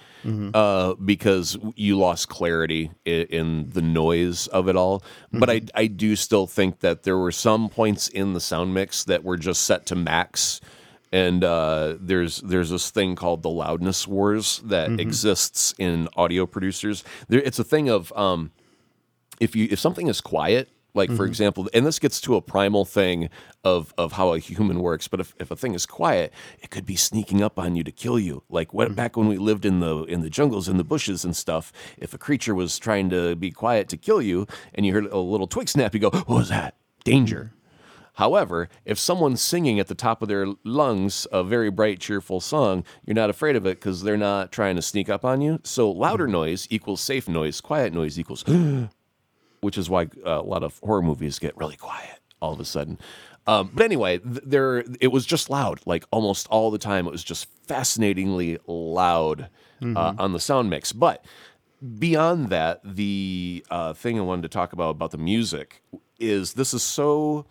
[0.55, 5.05] uh, because you lost clarity in, in the noise of it all.
[5.31, 9.05] But I I do still think that there were some points in the sound mix
[9.05, 10.61] that were just set to max.
[11.13, 17.05] And uh, there's there's this thing called the loudness wars that exists in audio producers.
[17.29, 18.51] There, it's a thing of um,
[19.41, 22.85] if you if something is quiet like for example and this gets to a primal
[22.85, 23.29] thing
[23.63, 26.87] of of how a human works but if, if a thing is quiet it could
[26.87, 28.43] be sneaking up on you to kill you.
[28.49, 31.37] Like what, back when we lived in the in the jungles in the bushes and
[31.37, 35.07] stuff if a creature was trying to be quiet to kill you and you heard
[35.07, 36.75] a little twig snap you go what was that?
[37.05, 37.53] Danger
[38.17, 42.83] However, if someone's singing at the top of their lungs a very bright, cheerful song,
[43.05, 45.61] you're not afraid of it because they're not trying to sneak up on you.
[45.65, 48.43] So louder noise equals safe noise, quiet noise equals,
[49.61, 52.65] which is why uh, a lot of horror movies get really quiet all of a
[52.65, 52.99] sudden.
[53.47, 57.07] Um, but anyway, th- there it was just loud, like almost all the time.
[57.07, 59.51] It was just fascinatingly loud
[59.83, 60.93] uh, on the sound mix.
[60.93, 61.23] But
[61.99, 65.83] beyond that, the uh, thing I wanted to talk about about the music
[66.19, 67.45] is this is so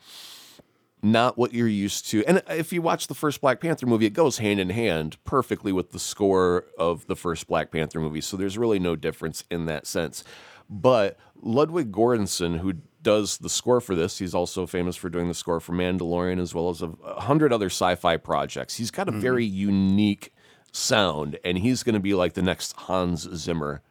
[1.06, 2.26] not what you're used to.
[2.26, 5.72] And if you watch the first Black Panther movie, it goes hand in hand perfectly
[5.72, 8.22] with the score of the first Black Panther movie.
[8.22, 10.24] So there's really no difference in that sense.
[10.70, 15.36] But Ludwig Göransson, who does the score for this, he's also famous for doing the
[15.36, 18.78] score for Mandalorian as well as a hundred other sci-fi projects.
[18.78, 20.34] He's got a very unique
[20.72, 23.84] sound, and he's going to be like the next Hans Zimmer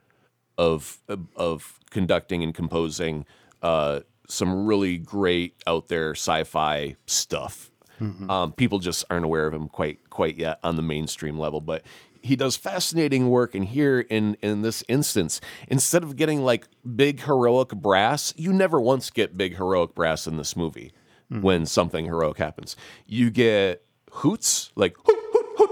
[0.58, 0.98] of
[1.36, 3.24] of conducting and composing
[3.62, 7.70] uh, some really great out there sci-fi stuff.
[8.00, 8.30] Mm-hmm.
[8.30, 11.82] Um, people just aren't aware of him quite quite yet on the mainstream level, but
[12.22, 13.54] he does fascinating work.
[13.54, 16.66] And here in in this instance, instead of getting like
[16.96, 20.92] big heroic brass, you never once get big heroic brass in this movie
[21.30, 21.40] hmm.
[21.40, 22.76] when something heroic happens.
[23.06, 25.70] You get hoots like hoot, hoot, hoot,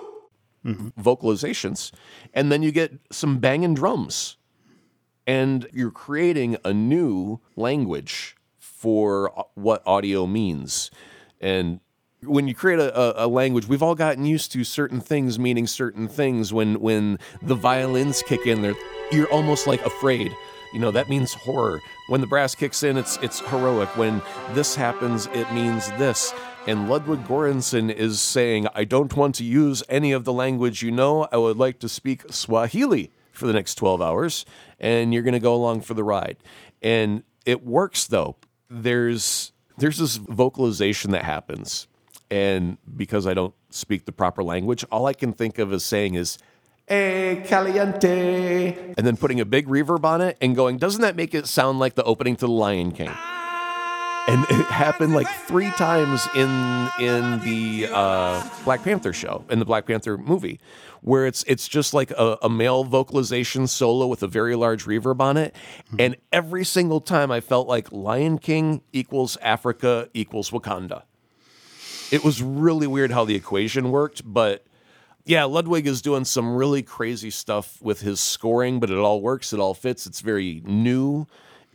[0.65, 1.01] mm-hmm.
[1.01, 1.91] vocalizations,
[2.33, 4.37] and then you get some banging drums
[5.27, 8.37] and you're creating a new language
[8.83, 10.91] for uh, what audio means.
[11.41, 11.79] And
[12.25, 16.09] when you create a, a, language, we've all gotten used to certain things meaning certain
[16.09, 16.53] things.
[16.53, 18.75] When when the violins kick in,
[19.13, 20.33] you're almost like afraid.
[20.73, 21.81] You know that means horror.
[22.09, 23.89] When the brass kicks in, it's it's heroic.
[23.97, 24.21] When
[24.53, 26.35] this happens, it means this.
[26.67, 30.91] And Ludwig Göransson is saying, "I don't want to use any of the language you
[30.91, 31.29] know.
[31.31, 34.45] I would like to speak Swahili for the next 12 hours,
[34.81, 36.39] and you're going to go along for the ride."
[36.81, 38.37] And it works though.
[38.75, 41.89] There's there's this vocalization that happens,
[42.31, 46.15] and because I don't speak the proper language, all I can think of as saying
[46.15, 46.39] is
[46.89, 51.35] "Eh caliente," and then putting a big reverb on it and going, "Doesn't that make
[51.35, 53.11] it sound like the opening to The Lion King?"
[54.29, 59.65] And it happened like three times in in the uh, Black Panther show, in the
[59.65, 60.61] Black Panther movie,
[61.01, 65.21] where it's it's just like a, a male vocalization solo with a very large reverb
[65.21, 65.55] on it,
[65.99, 71.03] and every single time I felt like Lion King equals Africa equals Wakanda.
[72.11, 74.67] It was really weird how the equation worked, but
[75.25, 79.53] yeah, Ludwig is doing some really crazy stuff with his scoring, but it all works,
[79.53, 80.07] it all fits.
[80.07, 81.27] It's very new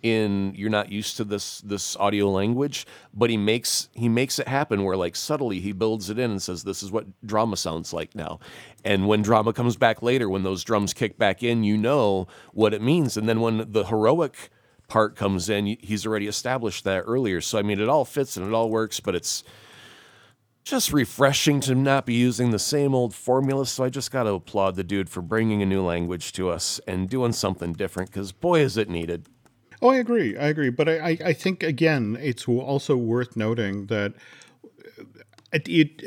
[0.04, 4.48] in you're not used to this this audio language, but he makes he makes it
[4.48, 7.94] happen where like subtly he builds it in and says this is what drama sounds
[7.94, 8.40] like now.
[8.84, 12.74] And when drama comes back later, when those drums kick back in, you know what
[12.74, 13.18] it means.
[13.18, 14.50] And then when the heroic
[14.88, 17.42] part comes in, he's already established that earlier.
[17.42, 19.44] So I mean it all fits and it all works, but it's
[20.68, 23.66] just refreshing to not be using the same old formula.
[23.66, 26.82] So I just got to applaud the dude for bringing a new language to us
[26.86, 29.28] and doing something different because boy, is it needed.
[29.82, 30.38] Oh, I agree.
[30.38, 30.70] I agree.
[30.70, 34.14] But I, I, I think, again, it's also worth noting that
[35.54, 36.04] it, it,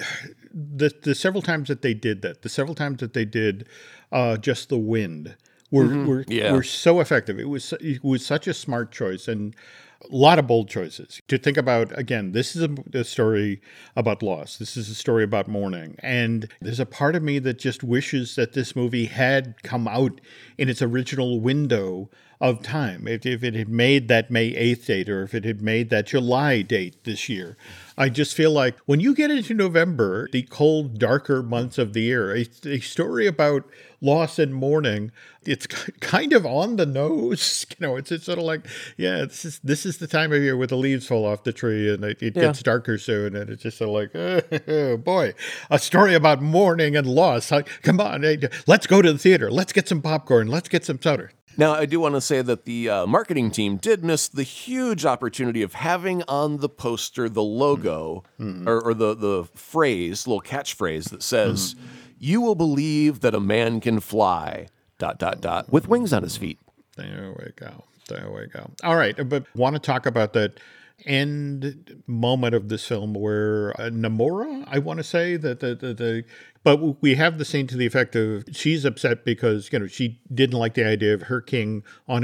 [0.52, 3.66] the, the several times that they did that, the several times that they did
[4.12, 5.36] uh, just the wind
[5.70, 6.52] were, were, Yeah.
[6.52, 7.38] were so effective.
[7.38, 9.28] It was, it was such a smart choice.
[9.28, 9.54] And
[10.02, 11.96] a lot of bold choices to think about.
[11.98, 13.60] Again, this is a, a story
[13.94, 14.56] about loss.
[14.56, 15.96] This is a story about mourning.
[15.98, 20.20] And there's a part of me that just wishes that this movie had come out
[20.56, 22.08] in its original window
[22.40, 23.06] of time.
[23.06, 26.06] If, if it had made that May 8th date or if it had made that
[26.06, 27.56] July date this year.
[27.98, 32.00] I just feel like when you get into November, the cold, darker months of the
[32.00, 33.64] year, a, a story about
[34.00, 35.12] loss and mourning,
[35.44, 37.66] it's kind of on the nose.
[37.80, 38.66] You know, it's, it's sort of like,
[38.96, 41.52] yeah, this is this is the time of year where the leaves fall off the
[41.52, 42.42] tree and it, it Yeah.
[42.44, 45.34] gets darker soon, and it's just sort of like, oh, boy,
[45.70, 47.52] a story about mourning and loss.
[47.82, 48.24] Come on,
[48.66, 49.50] let's go to the theater.
[49.50, 50.48] Let's get some popcorn.
[50.48, 51.28] Let's get some soda.
[51.56, 55.04] Now, I do want to say that the uh, marketing team did miss the huge
[55.04, 58.24] opportunity of having on the poster the logo
[58.66, 61.74] or, or the, the phrase, little catchphrase that says,
[62.18, 66.36] You will believe that a man can fly, dot, dot, dot, with wings on his
[66.36, 66.58] feet.
[66.96, 67.84] There we go.
[68.08, 68.70] There we go.
[68.82, 70.58] All right, but want to talk about that
[71.06, 75.94] end moment of this film where uh, Namora, I want to say that the, the
[75.94, 76.24] the
[76.62, 80.20] but we have the scene to the effect of she's upset because you know she
[80.32, 82.22] didn't like the idea of her king on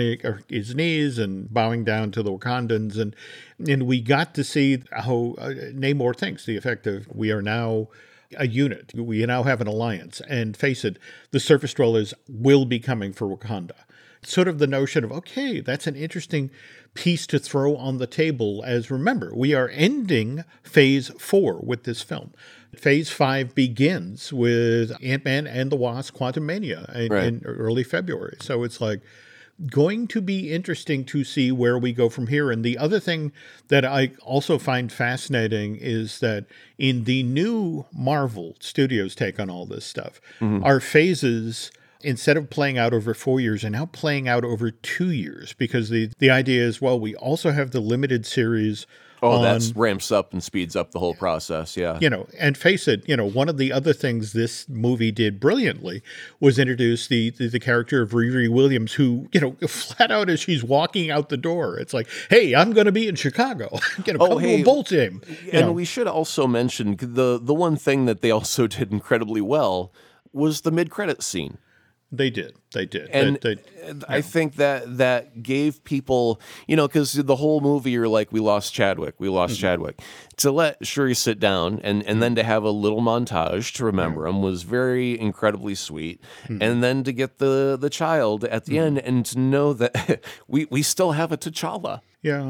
[0.48, 3.16] his knees and bowing down to the Wakandans and
[3.58, 7.88] and we got to see how uh, Namor thinks the effect of we are now
[8.36, 8.92] a unit.
[8.94, 10.20] We now have an alliance.
[10.28, 10.98] And face it,
[11.30, 13.72] the surface dwellers will be coming for Wakanda.
[14.22, 16.50] Sort of the notion of, okay, that's an interesting
[16.94, 22.02] piece to throw on the table as remember, we are ending phase four with this
[22.02, 22.32] film.
[22.74, 27.24] Phase five begins with Ant Man and the Wasp Quantumania in, Right.
[27.24, 28.36] in early February.
[28.40, 29.00] So it's like,
[29.70, 32.50] going to be interesting to see where we go from here.
[32.50, 33.32] And the other thing
[33.68, 36.44] that I also find fascinating is that
[36.78, 40.62] in the new Marvel Studios take on all this stuff, mm-hmm.
[40.64, 41.70] our phases
[42.02, 45.88] instead of playing out over four years are now playing out over two years because
[45.88, 48.86] the the idea is well we also have the limited series
[49.22, 51.76] Oh, that ramps up and speeds up the whole process.
[51.76, 51.98] Yeah.
[52.00, 55.40] you know, and face it, you know, one of the other things this movie did
[55.40, 56.02] brilliantly
[56.40, 60.40] was introduce the the, the character of Riri Williams, who you know, flat out as
[60.40, 63.78] she's walking out the door, it's like, "Hey, I'm going to be in Chicago.
[64.04, 67.38] you know, Oh, come to a Bulls game." And know, we should also mention the
[67.42, 69.92] the one thing that they also did incredibly well
[70.32, 71.58] was the mid credit scene.
[72.12, 73.62] They did, they did, and They- they-
[74.08, 78.40] I think that that gave people, you know, because the whole movie you're like, we
[78.40, 79.60] lost Chadwick, we lost Mm-hmm.
[79.60, 80.00] Chadwick.
[80.38, 84.26] To let Shuri sit down and and then to have a little montage to remember
[84.26, 86.62] him was very incredibly sweet, Mm-hmm.
[86.62, 90.66] and then to get the the child at the end and to know that we
[90.70, 92.00] we still have a T'Challa.
[92.22, 92.40] Yeah,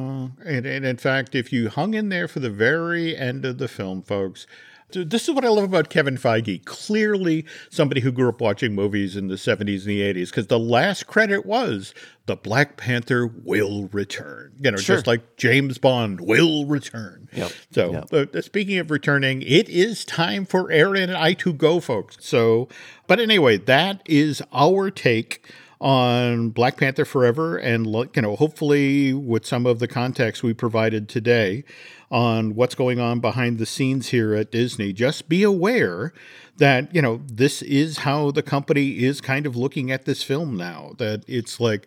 [0.45, 3.69] and, and in fact, if you hung in there for the very end of the
[3.69, 4.47] film, folks,
[4.91, 6.65] this is what I love about Kevin Feige.
[6.65, 10.59] Clearly, somebody who grew up watching movies in the 70s and the 80s, because the
[10.59, 11.93] last credit was
[12.27, 14.53] the Black Panther will return.
[14.61, 14.97] You know, Sure.
[14.97, 17.29] just like James Bond will return.
[17.33, 21.81] Yep, So, uh, speaking of returning, it is time for Aaron and I to go,
[21.81, 22.17] folks.
[22.21, 22.69] So,
[23.07, 25.45] but anyway, that is our take
[25.81, 31.07] on Black Panther Forever, and you know, hopefully with some of the context we provided
[31.09, 31.65] today
[32.11, 34.93] on what's going on behind the scenes here at Disney.
[34.93, 36.13] Just be aware
[36.59, 40.57] that you know this is how the company is kind of looking at this film
[40.57, 40.93] now.
[40.99, 41.87] That it's like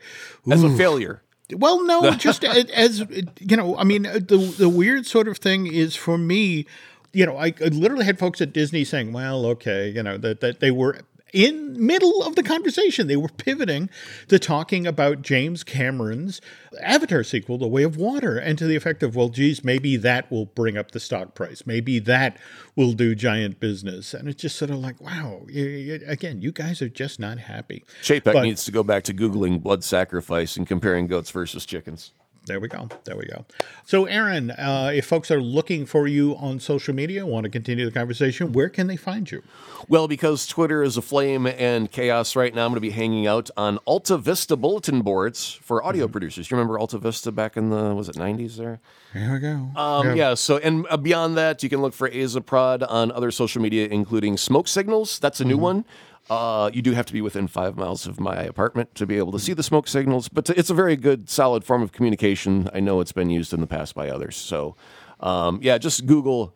[0.49, 1.21] As a failure.
[1.55, 2.99] well, no, just as
[3.39, 6.65] you know, I mean, the the weird sort of thing is for me,
[7.13, 10.41] you know, I, I literally had folks at Disney saying, "Well, okay, you know, that
[10.41, 10.99] that they were."
[11.33, 13.89] In middle of the conversation, they were pivoting
[14.27, 16.41] to talking about James Cameron's
[16.81, 20.31] Avatar sequel, The Way of Water, and to the effect of, well, geez, maybe that
[20.31, 21.63] will bring up the stock price.
[21.65, 22.37] Maybe that
[22.75, 24.13] will do giant business.
[24.13, 27.83] And it's just sort of like, wow, again, you guys are just not happy.
[28.01, 32.13] Chapek needs to go back to googling blood sacrifice and comparing goats versus chickens.
[32.45, 32.89] There we go.
[33.03, 33.45] There we go.
[33.85, 37.85] So, Aaron, uh, if folks are looking for you on social media, want to continue
[37.85, 39.43] the conversation, where can they find you?
[39.87, 43.49] Well, because Twitter is aflame and chaos right now, I'm going to be hanging out
[43.55, 46.49] on Alta Vista bulletin boards for audio producers.
[46.49, 48.79] You remember Alta Vista back in the was it 90s there?
[49.13, 49.71] There we go.
[49.75, 50.33] Um, yeah.
[50.33, 53.87] So, and uh, beyond that, you can look for Aza Prod on other social media,
[53.87, 55.19] including Smoke Signals.
[55.19, 55.85] That's a new one.
[56.29, 59.31] Uh, you do have to be within five miles of my apartment to be able
[59.31, 62.69] to see the smoke signals, but it's a very good, solid form of communication.
[62.71, 64.35] I know it's been used in the past by others.
[64.35, 64.75] So,
[65.21, 66.55] um, yeah, just Google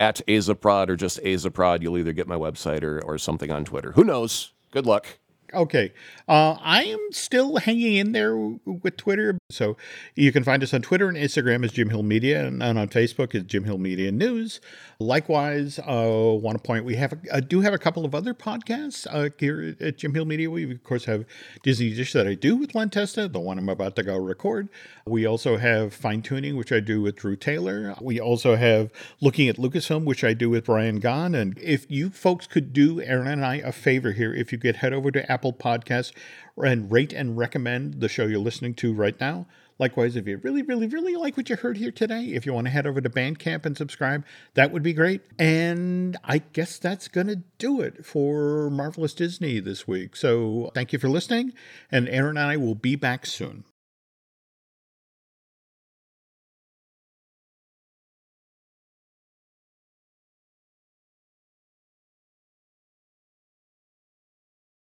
[0.00, 1.82] at Azaprod or just Azaprod.
[1.82, 3.92] You'll either get my website or, or something on Twitter.
[3.92, 4.52] Who knows?
[4.70, 5.06] Good luck.
[5.52, 5.92] Okay.
[6.26, 9.38] Uh, I am still hanging in there with Twitter.
[9.52, 9.76] So
[10.14, 13.34] you can find us on Twitter and Instagram as Jim Hill Media and, on Facebook
[13.34, 14.60] as Jim Hill Media News.
[14.98, 18.34] Likewise, I uh, want to point we have I do have a couple of other
[18.34, 20.50] podcasts uh, here at Jim Hill Media.
[20.50, 21.24] We of course have
[21.62, 24.68] Disney Dish that I do with Len Testa, the one I'm about to go record.
[25.06, 27.94] We also have Fine Tuning, which I do with Drew Taylor.
[28.00, 28.90] We also have
[29.20, 31.34] Looking at Lucasfilm, which I do with Brian Gahn.
[31.34, 34.76] And if you folks could do Aaron and I a favor here, if you could
[34.76, 36.12] head over to Apple Podcasts
[36.56, 39.46] and rate and recommend the show you're listening to right now.
[39.78, 42.66] Likewise, if you really, really, really like what you heard here today, if you want
[42.66, 44.24] to head over to Bandcamp and subscribe,
[44.54, 45.22] that would be great.
[45.38, 50.14] And I guess that's going to do it for Marvelous Disney this week.
[50.14, 51.52] So thank you for listening,
[51.90, 53.64] and Aaron and I will be back soon.